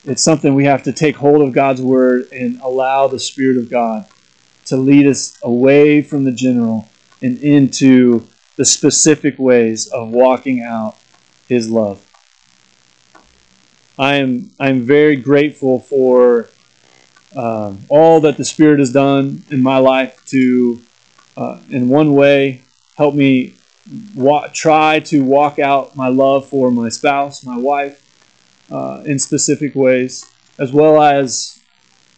It's 0.05 0.23
something 0.23 0.55
we 0.55 0.65
have 0.65 0.83
to 0.85 0.93
take 0.93 1.17
hold 1.17 1.47
of 1.47 1.55
God's 1.55 1.81
word 1.81 2.25
and 2.33 2.61
allow 2.61 3.07
the 3.07 3.21
Spirit 3.21 3.57
of 3.57 3.71
God 3.71 4.05
to 4.67 4.77
lead 4.77 5.07
us 5.07 5.39
away 5.45 6.03
from 6.03 6.25
the 6.25 6.33
general 6.33 6.89
and 7.23 7.39
into 7.39 8.29
the 8.57 8.65
specific 8.65 9.39
ways 9.39 9.89
of 9.93 10.09
walking 10.09 10.61
out 10.61 10.97
His 11.49 11.71
love. 11.71 12.05
I 13.97 14.17
am 14.17 14.51
I'm 14.59 14.85
very 14.87 15.17
grateful 15.17 15.79
for 15.79 16.49
uh, 17.37 17.75
all 17.89 18.21
that 18.23 18.37
the 18.37 18.45
Spirit 18.45 18.81
has 18.81 18.93
done 18.93 19.45
in 19.51 19.63
my 19.63 19.79
life 19.79 20.21
to, 20.31 20.83
uh, 21.37 21.61
in 21.71 21.89
one 21.89 22.15
way, 22.15 22.65
help 22.97 23.15
me 23.15 23.61
wa- 24.15 24.49
try 24.53 24.99
to 25.01 25.23
walk 25.23 25.61
out 25.61 25.97
my 25.97 26.09
love 26.09 26.49
for 26.49 26.73
my 26.73 26.89
spouse, 26.89 27.45
my 27.45 27.57
wife, 27.57 28.02
uh, 28.73 29.03
in 29.05 29.19
specific 29.19 29.75
ways, 29.75 30.25
as 30.59 30.73
well 30.73 31.01
as 31.03 31.59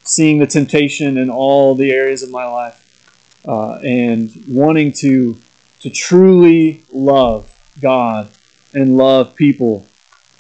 seeing 0.05 0.39
the 0.39 0.47
temptation 0.47 1.19
in 1.19 1.29
all 1.29 1.75
the 1.75 1.91
areas 1.91 2.23
of 2.23 2.31
my 2.31 2.45
life 2.45 3.43
uh, 3.47 3.75
and 3.85 4.31
wanting 4.49 4.93
to 4.93 5.35
to 5.81 5.91
truly 5.91 6.83
love 6.93 7.51
God 7.81 8.31
and 8.73 8.97
love 8.97 9.35
people. 9.35 9.87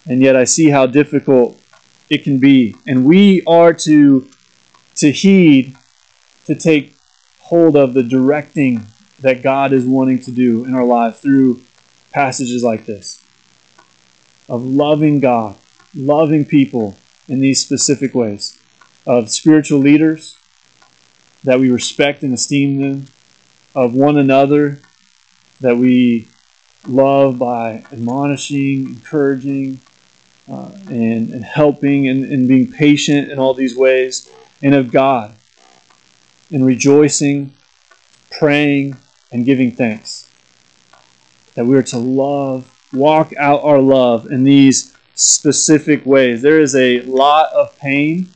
And 0.06 0.22
yet 0.22 0.36
I 0.36 0.44
see 0.44 0.70
how 0.70 0.86
difficult 0.86 1.60
it 2.08 2.24
can 2.24 2.38
be. 2.38 2.74
And 2.86 3.04
we 3.04 3.42
are 3.46 3.74
to 3.74 4.28
to 4.96 5.10
heed, 5.10 5.74
to 6.46 6.54
take 6.54 6.94
hold 7.40 7.76
of 7.76 7.94
the 7.94 8.02
directing 8.02 8.86
that 9.20 9.42
God 9.42 9.72
is 9.72 9.84
wanting 9.84 10.20
to 10.20 10.30
do 10.30 10.64
in 10.64 10.74
our 10.74 10.84
life 10.84 11.16
through 11.18 11.60
passages 12.12 12.62
like 12.62 12.86
this 12.86 13.20
of 14.48 14.62
loving 14.62 15.20
God, 15.20 15.56
loving 15.94 16.44
people 16.44 16.96
in 17.28 17.40
these 17.40 17.60
specific 17.60 18.14
ways, 18.14 18.58
of 19.06 19.30
spiritual 19.30 19.78
leaders 19.78 20.36
that 21.44 21.60
we 21.60 21.70
respect 21.70 22.22
and 22.22 22.32
esteem 22.32 22.80
them, 22.80 23.06
of 23.74 23.94
one 23.94 24.16
another 24.16 24.80
that 25.60 25.76
we 25.76 26.28
love 26.86 27.38
by 27.38 27.84
admonishing, 27.92 28.86
encouraging, 28.86 29.78
uh, 30.50 30.70
and, 30.88 31.30
and 31.30 31.44
helping 31.44 32.08
and, 32.08 32.24
and 32.24 32.48
being 32.48 32.70
patient 32.70 33.30
in 33.30 33.38
all 33.38 33.54
these 33.54 33.76
ways, 33.76 34.30
and 34.62 34.74
of 34.74 34.90
God 34.90 35.34
in 36.50 36.64
rejoicing, 36.64 37.52
praying, 38.30 38.96
and 39.32 39.44
giving 39.44 39.72
thanks. 39.72 40.28
That 41.54 41.66
we 41.66 41.76
are 41.76 41.82
to 41.84 41.98
love, 41.98 42.70
walk 42.92 43.32
out 43.36 43.62
our 43.64 43.80
love 43.80 44.26
in 44.30 44.44
these 44.44 44.93
specific 45.14 46.04
ways. 46.04 46.42
There 46.42 46.60
is 46.60 46.74
a 46.74 47.00
lot 47.02 47.52
of 47.52 47.76
pain, 47.78 48.28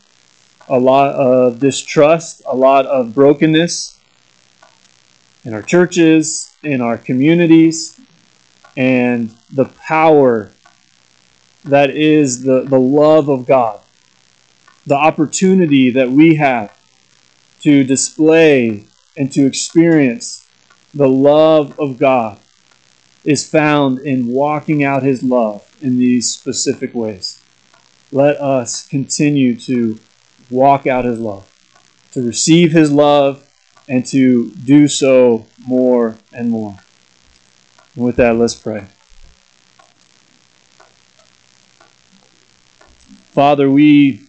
a 0.69 0.79
lot 0.79 1.15
of 1.15 1.59
distrust, 1.59 2.43
a 2.47 2.55
lot 2.55 2.87
of 2.87 3.15
brokenness 3.15 3.99
in 5.45 5.55
our 5.55 5.63
churches, 5.63 6.51
in 6.63 6.81
our 6.81 6.99
communities, 6.99 7.99
and 8.77 9.35
the 9.53 9.65
power 9.65 10.51
that 11.65 11.91
is 11.91 12.43
the, 12.43 12.63
the 12.63 12.79
love 12.79 13.29
of 13.29 13.47
God. 13.47 13.81
The 14.87 14.95
opportunity 14.95 15.91
that 15.91 16.11
we 16.11 16.37
have 16.37 16.79
to 17.61 17.85
display 17.85 18.87
and 19.17 19.31
to 19.33 19.45
experience 19.47 20.47
the 20.95 21.09
love 21.09 21.79
of 21.79 21.99
God 21.99 22.41
is 23.29 23.47
found 23.47 23.99
in 23.99 24.27
walking 24.27 24.83
out 24.83 25.03
His 25.03 25.23
love 25.23 25.63
in 25.83 25.99
these 25.99 26.31
specific 26.31 26.95
ways. 26.95 27.39
Let 28.11 28.41
us 28.41 28.89
continue 28.89 29.55
to 29.61 29.99
walk 30.49 30.87
out 30.87 31.05
His 31.05 31.19
love, 31.19 31.47
to 32.13 32.23
receive 32.23 32.73
His 32.73 32.91
love, 32.91 33.47
and 33.87 34.07
to 34.07 34.51
do 34.53 34.89
so 34.89 35.45
more 35.67 36.17
and 36.33 36.49
more. 36.49 36.79
And 37.95 38.07
with 38.07 38.17
that, 38.17 38.35
let's 38.37 38.55
pray. 38.55 38.87
Father, 43.35 43.71
we, 43.71 44.27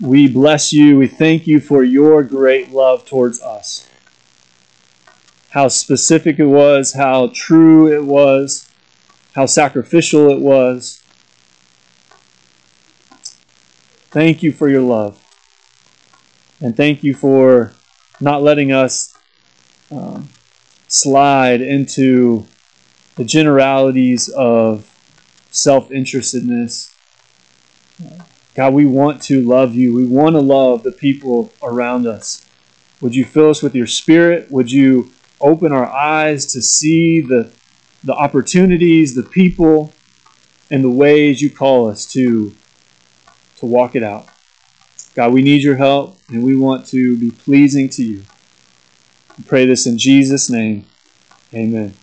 we 0.00 0.26
bless 0.26 0.72
you. 0.72 0.98
We 0.98 1.06
thank 1.06 1.46
you 1.46 1.60
for 1.60 1.84
your 1.84 2.24
great 2.24 2.72
love 2.72 3.06
towards 3.06 3.40
us 3.40 3.86
how 5.50 5.68
specific 5.68 6.38
it 6.38 6.46
was, 6.46 6.92
how 6.92 7.30
true 7.34 7.92
it 7.92 8.04
was, 8.04 8.68
how 9.34 9.46
sacrificial 9.46 10.30
it 10.30 10.40
was. 10.40 11.02
Thank 14.10 14.42
you 14.42 14.52
for 14.52 14.68
your 14.68 14.82
love. 14.82 15.22
And 16.60 16.76
thank 16.76 17.02
you 17.02 17.14
for 17.14 17.72
not 18.20 18.42
letting 18.42 18.70
us 18.70 19.16
uh, 19.90 20.22
slide 20.88 21.60
into 21.60 22.46
the 23.16 23.24
generalities 23.24 24.28
of 24.28 24.88
self 25.50 25.88
interestedness. 25.90 26.88
God, 28.54 28.74
we 28.74 28.84
want 28.84 29.22
to 29.22 29.40
love 29.40 29.74
you. 29.74 29.94
We 29.94 30.06
want 30.06 30.34
to 30.34 30.40
love 30.40 30.82
the 30.82 30.92
people 30.92 31.52
around 31.62 32.06
us. 32.06 32.44
Would 33.00 33.14
you 33.14 33.24
fill 33.24 33.50
us 33.50 33.62
with 33.62 33.74
your 33.74 33.86
spirit? 33.86 34.50
Would 34.50 34.70
you 34.70 35.10
open 35.40 35.72
our 35.72 35.86
eyes 35.86 36.46
to 36.52 36.62
see 36.62 37.20
the, 37.20 37.52
the 38.04 38.14
opportunities, 38.14 39.14
the 39.14 39.22
people, 39.22 39.92
and 40.70 40.84
the 40.84 40.90
ways 40.90 41.42
you 41.42 41.50
call 41.50 41.88
us 41.88 42.10
to, 42.12 42.54
to 43.56 43.66
walk 43.66 43.96
it 43.96 44.02
out. 44.02 44.28
God, 45.14 45.32
we 45.32 45.42
need 45.42 45.62
your 45.62 45.76
help 45.76 46.16
and 46.28 46.44
we 46.44 46.56
want 46.56 46.86
to 46.88 47.16
be 47.18 47.30
pleasing 47.30 47.88
to 47.90 48.02
you. 48.02 48.22
We 49.36 49.44
pray 49.44 49.66
this 49.66 49.86
in 49.86 49.98
Jesus' 49.98 50.48
name. 50.48 50.86
Amen. 51.52 51.94